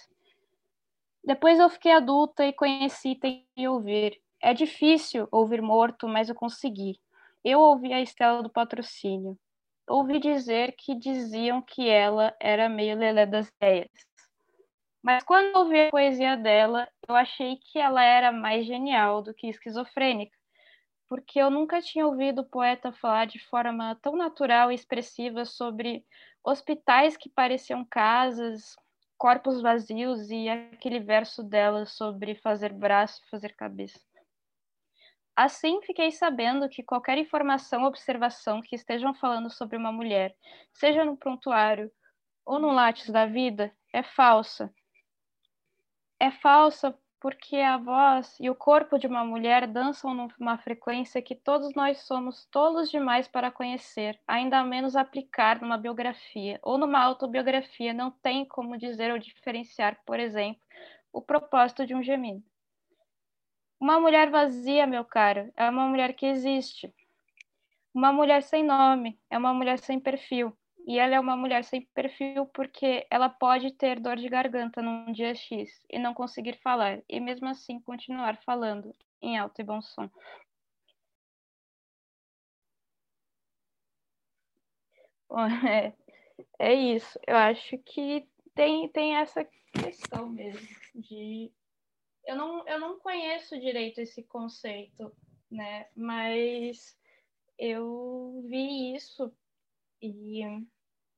Depois 1.23 1.59
eu 1.59 1.69
fiquei 1.69 1.91
adulta 1.91 2.45
e 2.45 2.53
conheci 2.53 3.19
e 3.55 3.67
ouvir. 3.67 4.19
É 4.41 4.53
difícil 4.53 5.27
ouvir 5.31 5.61
morto, 5.61 6.07
mas 6.07 6.29
eu 6.29 6.35
consegui. 6.35 6.99
Eu 7.43 7.59
ouvi 7.59 7.93
a 7.93 8.01
Estela 8.01 8.43
do 8.43 8.49
patrocínio. 8.49 9.37
Ouvi 9.87 10.19
dizer 10.19 10.73
que 10.77 10.95
diziam 10.95 11.61
que 11.61 11.87
ela 11.87 12.35
era 12.39 12.67
meio 12.67 12.97
lelé 12.97 13.25
das 13.25 13.47
ideias. 13.47 13.89
Mas 15.01 15.23
quando 15.23 15.55
ouvi 15.55 15.87
a 15.87 15.89
poesia 15.89 16.35
dela, 16.35 16.87
eu 17.07 17.15
achei 17.15 17.57
que 17.57 17.79
ela 17.79 18.03
era 18.03 18.31
mais 18.31 18.65
genial 18.65 19.21
do 19.21 19.33
que 19.33 19.47
esquizofrênica 19.47 20.37
porque 21.07 21.39
eu 21.39 21.49
nunca 21.49 21.81
tinha 21.81 22.05
ouvido 22.05 22.41
o 22.41 22.45
poeta 22.45 22.91
falar 22.91 23.25
de 23.25 23.39
forma 23.39 23.97
tão 24.01 24.15
natural 24.15 24.71
e 24.71 24.75
expressiva 24.75 25.45
sobre 25.45 26.05
hospitais 26.43 27.15
que 27.15 27.29
pareciam 27.29 27.85
casas, 27.85 28.75
corpos 29.17 29.61
vazios 29.61 30.29
e 30.29 30.49
aquele 30.49 30.99
verso 30.99 31.43
dela 31.43 31.85
sobre 31.85 32.35
fazer 32.35 32.73
braço 32.73 33.21
e 33.25 33.29
fazer 33.29 33.55
cabeça. 33.55 33.99
Assim, 35.37 35.79
fiquei 35.83 36.11
sabendo 36.11 36.67
que 36.67 36.81
qualquer 36.81 37.15
informação 37.19 37.83
ou 37.83 37.89
observação 37.89 38.59
que 38.59 38.75
estejam 38.75 39.13
falando 39.13 39.51
sobre 39.51 39.77
uma 39.77 39.91
mulher, 39.91 40.35
seja 40.73 41.05
no 41.05 41.15
prontuário 41.15 41.91
ou 42.43 42.57
no 42.57 42.71
látis 42.71 43.11
da 43.11 43.27
vida, 43.27 43.71
é 43.93 44.01
falsa. 44.01 44.73
É 46.19 46.31
falsa 46.31 46.97
porque 47.19 47.57
a 47.57 47.77
voz 47.77 48.35
e 48.39 48.49
o 48.49 48.55
corpo 48.55 48.97
de 48.97 49.05
uma 49.05 49.23
mulher 49.23 49.67
dançam 49.67 50.11
numa 50.15 50.57
frequência 50.57 51.21
que 51.21 51.35
todos 51.35 51.75
nós 51.75 51.99
somos 52.07 52.47
tolos 52.47 52.89
demais 52.89 53.27
para 53.27 53.51
conhecer, 53.51 54.19
ainda 54.27 54.63
menos 54.63 54.95
aplicar 54.95 55.61
numa 55.61 55.77
biografia 55.77 56.59
ou 56.63 56.79
numa 56.79 56.99
autobiografia 56.99 57.93
não 57.93 58.09
tem 58.09 58.43
como 58.43 58.75
dizer 58.75 59.11
ou 59.11 59.19
diferenciar, 59.19 59.99
por 60.03 60.19
exemplo, 60.19 60.61
o 61.13 61.21
propósito 61.21 61.85
de 61.85 61.93
um 61.93 62.01
gemido. 62.01 62.43
Uma 63.79 63.99
mulher 63.99 64.29
vazia, 64.31 64.87
meu 64.87 65.05
caro, 65.05 65.51
é 65.55 65.69
uma 65.69 65.87
mulher 65.87 66.13
que 66.13 66.25
existe. 66.25 66.93
Uma 67.93 68.11
mulher 68.11 68.43
sem 68.43 68.63
nome 68.63 69.19
é 69.29 69.37
uma 69.37 69.53
mulher 69.53 69.79
sem 69.79 69.99
perfil. 69.99 70.55
E 70.87 70.97
ela 70.97 71.15
é 71.15 71.19
uma 71.19 71.35
mulher 71.35 71.63
sem 71.65 71.81
perfil 71.93 72.45
porque 72.47 73.05
ela 73.09 73.27
pode 73.27 73.71
ter 73.73 73.99
dor 73.99 74.15
de 74.15 74.29
garganta 74.29 74.81
num 74.81 75.11
dia 75.11 75.35
X 75.35 75.69
e 75.89 75.99
não 75.99 76.13
conseguir 76.13 76.57
falar, 76.61 77.01
e 77.09 77.19
mesmo 77.19 77.47
assim 77.49 77.79
continuar 77.81 78.37
falando 78.37 78.95
em 79.21 79.37
alto 79.37 79.59
e 79.59 79.63
bom 79.65 79.81
som. 79.81 80.09
Bom, 85.29 85.45
é, 85.67 85.93
é 86.59 86.73
isso. 86.73 87.19
Eu 87.27 87.35
acho 87.37 87.77
que 87.79 88.27
tem, 88.55 88.89
tem 88.89 89.15
essa 89.15 89.45
questão 89.73 90.29
mesmo 90.29 90.67
de. 90.95 91.51
Eu 92.27 92.35
não, 92.35 92.67
eu 92.67 92.79
não 92.79 92.99
conheço 92.99 93.57
direito 93.59 94.01
esse 94.01 94.21
conceito, 94.21 95.15
né? 95.49 95.87
Mas 95.95 96.99
eu 97.57 98.43
vi 98.45 98.93
isso 98.95 99.33
e 100.01 100.41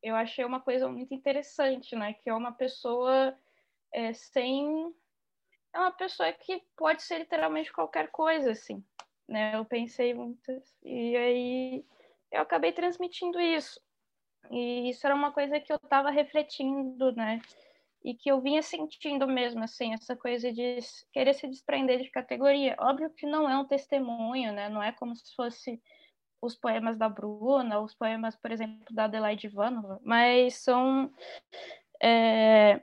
eu 0.01 0.15
achei 0.15 0.45
uma 0.45 0.61
coisa 0.61 0.87
muito 0.87 1.11
interessante, 1.13 1.95
né? 1.95 2.13
Que 2.13 2.29
é 2.29 2.33
uma 2.33 2.51
pessoa 2.51 3.35
é, 3.91 4.13
sem. 4.13 4.93
É 5.73 5.79
uma 5.79 5.91
pessoa 5.91 6.31
que 6.31 6.63
pode 6.77 7.01
ser 7.01 7.19
literalmente 7.19 7.73
qualquer 7.73 8.09
coisa, 8.11 8.51
assim. 8.51 8.83
Né? 9.27 9.55
Eu 9.55 9.65
pensei 9.65 10.13
muito. 10.13 10.51
E 10.83 11.17
aí 11.17 11.85
eu 12.31 12.41
acabei 12.41 12.71
transmitindo 12.71 13.39
isso. 13.39 13.81
E 14.51 14.89
isso 14.89 15.05
era 15.05 15.15
uma 15.15 15.31
coisa 15.31 15.59
que 15.59 15.71
eu 15.71 15.77
estava 15.77 16.09
refletindo, 16.09 17.11
né? 17.13 17.41
E 18.03 18.13
que 18.13 18.31
eu 18.31 18.41
vinha 18.41 18.61
sentindo 18.61 19.27
mesmo, 19.27 19.63
assim, 19.63 19.93
essa 19.93 20.15
coisa 20.15 20.51
de 20.53 20.79
querer 21.11 21.33
se 21.33 21.47
desprender 21.47 22.01
de 22.01 22.09
categoria. 22.09 22.75
Óbvio 22.79 23.09
que 23.09 23.25
não 23.25 23.49
é 23.49 23.57
um 23.57 23.65
testemunho, 23.65 24.53
né? 24.53 24.69
Não 24.69 24.81
é 24.81 24.91
como 24.91 25.15
se 25.15 25.35
fosse 25.35 25.81
os 26.41 26.55
poemas 26.55 26.97
da 26.97 27.09
Bruna, 27.09 27.81
os 27.81 27.93
poemas, 27.93 28.35
por 28.35 28.51
exemplo, 28.51 28.85
da 28.91 29.05
Adelaide 29.05 29.47
Ivanova, 29.47 29.99
mas 30.03 30.55
são 30.55 31.11
é, 32.01 32.81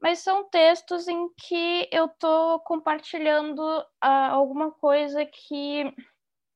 mas 0.00 0.20
são 0.20 0.48
textos 0.48 1.08
em 1.08 1.28
que 1.36 1.88
eu 1.92 2.06
estou 2.06 2.60
compartilhando 2.60 3.62
ah, 4.00 4.30
alguma 4.30 4.70
coisa 4.72 5.24
que 5.26 5.94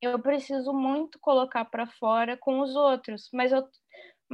eu 0.03 0.19
preciso 0.21 0.73
muito 0.73 1.19
colocar 1.21 1.65
para 1.67 1.87
fora 1.87 2.37
com 2.37 2.61
os 2.61 2.75
outros, 2.77 3.29
mas 3.33 3.53
eu, 3.53 3.67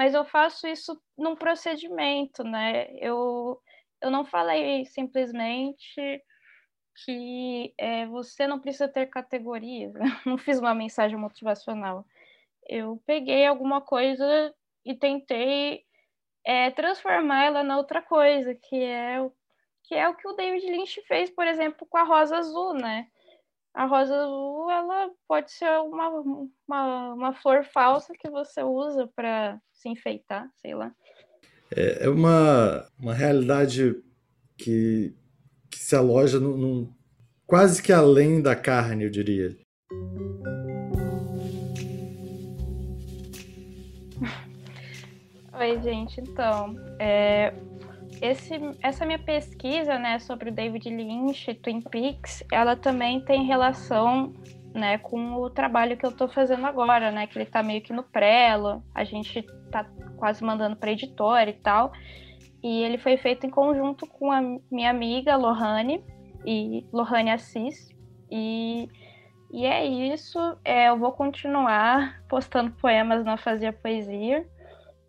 mas 0.01 0.15
eu 0.15 0.25
faço 0.25 0.67
isso 0.67 0.99
num 1.15 1.37
procedimento, 1.37 2.43
né? 2.43 2.87
Eu, 2.97 3.61
eu 4.01 4.11
não 4.11 4.25
falei 4.25 4.87
simplesmente 4.87 6.25
que 7.05 7.75
é, 7.77 8.07
você 8.07 8.47
não 8.47 8.59
precisa 8.59 8.89
ter 8.89 9.11
categorias, 9.11 9.93
não 10.25 10.39
fiz 10.39 10.59
uma 10.59 10.75
mensagem 10.75 11.19
motivacional. 11.19 12.07
Eu 12.67 12.99
peguei 13.05 13.45
alguma 13.45 13.83
coisa 13.83 14.55
e 14.87 14.95
tentei 14.95 15.85
é, 16.47 16.71
transformar 16.71 17.45
ela 17.45 17.63
na 17.63 17.77
outra 17.77 18.01
coisa, 18.01 18.55
que 18.55 18.83
é, 18.83 19.21
o, 19.21 19.31
que 19.83 19.95
é 19.95 20.09
o 20.09 20.15
que 20.15 20.27
o 20.27 20.33
David 20.33 20.65
Lynch 20.65 21.03
fez, 21.03 21.29
por 21.29 21.47
exemplo, 21.47 21.87
com 21.87 21.99
a 21.99 22.05
Rosa 22.05 22.39
Azul, 22.39 22.73
né? 22.73 23.07
A 23.73 23.87
rosa 23.87 24.17
azul, 24.17 24.69
ela 24.71 25.11
pode 25.29 25.53
ser 25.53 25.71
uma, 25.81 26.09
uma, 26.67 27.15
uma 27.15 27.33
flor 27.35 27.65
falsa 27.65 28.13
que 28.19 28.29
você 28.29 28.63
usa 28.65 29.09
para 29.15 29.61
se 29.73 29.89
enfeitar, 29.89 30.51
sei 30.57 30.75
lá. 30.75 30.93
É, 31.75 32.07
é 32.07 32.09
uma, 32.09 32.85
uma 32.99 33.15
realidade 33.15 33.95
que, 34.59 35.15
que 35.71 35.79
se 35.79 35.95
aloja 35.95 36.41
num, 36.41 36.57
num, 36.57 36.93
quase 37.47 37.81
que 37.81 37.93
além 37.93 38.43
da 38.43 38.57
carne, 38.57 39.05
eu 39.05 39.11
diria. 39.11 39.57
Oi, 45.57 45.81
gente. 45.81 46.21
Então, 46.21 46.75
é, 46.99 47.55
esse, 48.21 48.55
essa 48.83 49.05
minha 49.05 49.19
pesquisa, 49.19 49.99
né, 49.99 50.19
sobre 50.19 50.51
o 50.51 50.53
David 50.53 50.89
Lynch, 50.89 51.55
Twin 51.55 51.81
Peaks, 51.81 52.45
ela 52.53 52.77
também 52.77 53.25
tem 53.25 53.45
relação, 53.45 54.33
né, 54.75 54.99
com 54.99 55.35
o 55.35 55.51
trabalho 55.51 55.97
que 55.97 56.05
eu 56.05 56.11
estou 56.11 56.29
fazendo 56.29 56.67
agora, 56.67 57.11
né, 57.11 57.27
que 57.27 57.37
ele 57.39 57.45
está 57.45 57.63
meio 57.63 57.83
que 57.83 57.93
no 57.93 58.03
prelo, 58.03 58.83
a 58.95 59.05
gente 59.05 59.39
está 59.39 59.85
quase 60.17 60.45
mandando 60.45 60.77
para 60.77 60.93
editora 60.93 61.51
e 61.51 61.55
tal, 61.55 61.93
e 62.63 62.83
ele 62.83 62.99
foi 62.99 63.17
feito 63.17 63.47
em 63.47 63.51
conjunto 63.51 64.07
com 64.07 64.31
a 64.31 64.41
minha 64.71 64.91
amiga 64.91 65.37
Lohane 65.37 66.05
e 66.45 66.87
Lohane 66.93 67.31
Assis, 67.31 67.89
e 68.31 68.89
e 69.53 69.67
é 69.67 69.85
isso, 69.85 70.39
é, 70.65 70.89
eu 70.89 70.97
vou 70.97 71.11
continuar 71.11 72.23
postando 72.29 72.71
poemas 72.71 73.25
na 73.25 73.37
Fazia 73.37 73.73
Poesia. 73.73 74.47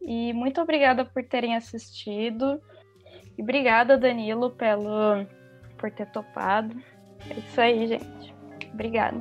E 0.02 0.34
muito 0.34 0.60
obrigada 0.60 1.06
por 1.06 1.24
terem 1.24 1.56
assistido. 1.56 2.60
E 3.42 3.44
obrigada, 3.44 3.98
Danilo, 3.98 4.52
pelo, 4.52 5.26
por 5.76 5.90
ter 5.90 6.06
topado. 6.12 6.80
É 7.28 7.40
isso 7.40 7.60
aí, 7.60 7.88
gente. 7.88 8.36
Obrigada. 8.72 9.20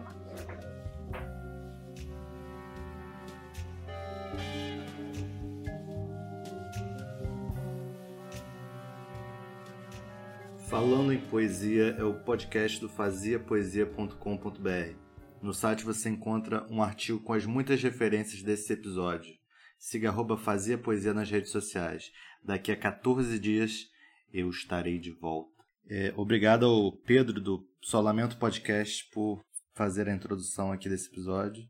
Falando 10.68 11.14
em 11.14 11.18
Poesia 11.18 11.96
é 11.98 12.04
o 12.04 12.12
podcast 12.12 12.78
do 12.78 12.90
faziapoesia.com.br. 12.90 14.96
No 15.40 15.54
site 15.54 15.82
você 15.82 16.10
encontra 16.10 16.66
um 16.70 16.82
artigo 16.82 17.20
com 17.20 17.32
as 17.32 17.46
muitas 17.46 17.82
referências 17.82 18.42
desse 18.42 18.70
episódio. 18.70 19.34
Siga 19.78 20.10
arroba 20.10 20.36
Fazia 20.36 20.76
Poesia 20.76 21.14
nas 21.14 21.30
redes 21.30 21.50
sociais. 21.50 22.12
Daqui 22.44 22.70
a 22.70 22.76
14 22.76 23.38
dias 23.38 23.88
eu 24.32 24.48
estarei 24.48 24.98
de 24.98 25.10
volta. 25.12 25.50
É, 25.88 26.12
obrigado 26.16 26.66
ao 26.66 26.92
Pedro 26.92 27.40
do 27.40 27.66
Solamento 27.82 28.38
Podcast 28.38 29.08
por 29.10 29.42
fazer 29.74 30.08
a 30.08 30.14
introdução 30.14 30.72
aqui 30.72 30.88
desse 30.88 31.08
episódio. 31.08 31.64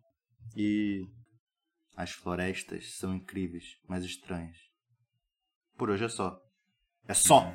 E 0.56 1.06
as 1.94 2.10
florestas 2.10 2.96
são 2.96 3.14
incríveis, 3.14 3.78
mas 3.88 4.04
estranhas. 4.04 4.56
Por 5.76 5.90
hoje 5.90 6.04
é 6.04 6.08
só. 6.08 6.38
É 7.08 7.14
só! 7.14 7.54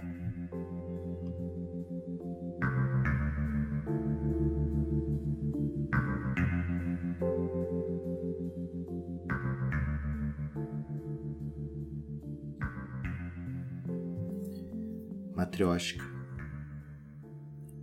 Matriótica. 15.55 16.03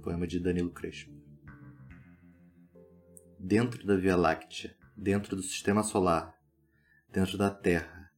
Poema 0.03 0.27
de 0.27 0.39
Danilo 0.39 0.69
Crespo. 0.69 1.11
Dentro 3.39 3.87
da 3.87 3.97
Via 3.97 4.15
Láctea, 4.15 4.77
dentro 4.95 5.35
do 5.35 5.43
sistema 5.43 5.83
solar, 5.83 6.37
dentro 7.11 7.39
da 7.39 7.49
Terra, 7.49 8.13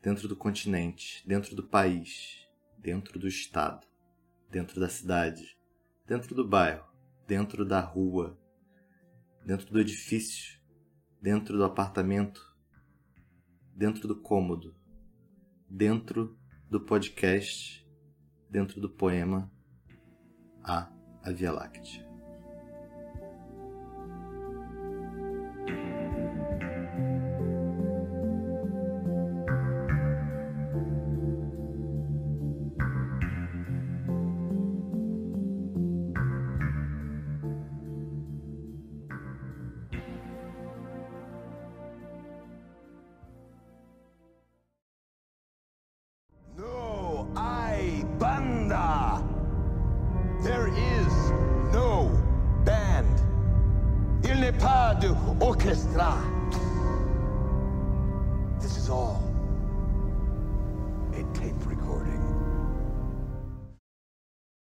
dentro 0.00 0.28
do 0.28 0.36
continente, 0.36 1.26
dentro 1.26 1.56
do 1.56 1.64
país, 1.64 2.46
dentro 2.78 3.18
do 3.18 3.26
estado, 3.26 3.84
dentro 4.48 4.78
da 4.78 4.88
cidade, 4.88 5.58
dentro 6.06 6.32
do 6.32 6.46
bairro, 6.46 6.86
dentro 7.26 7.64
da 7.64 7.80
rua, 7.80 8.38
dentro 9.44 9.72
do 9.72 9.80
edifício, 9.80 10.60
dentro 11.20 11.56
do 11.56 11.64
apartamento, 11.64 12.56
dentro 13.74 14.06
do 14.06 14.20
cômodo, 14.20 14.72
dentro 15.68 16.38
do 16.70 16.80
podcast 16.80 17.83
dentro 18.54 18.80
do 18.80 18.88
poema 18.88 19.50
A, 20.62 20.88
a 21.24 21.32
Via 21.32 21.50
Láctea. 21.50 22.13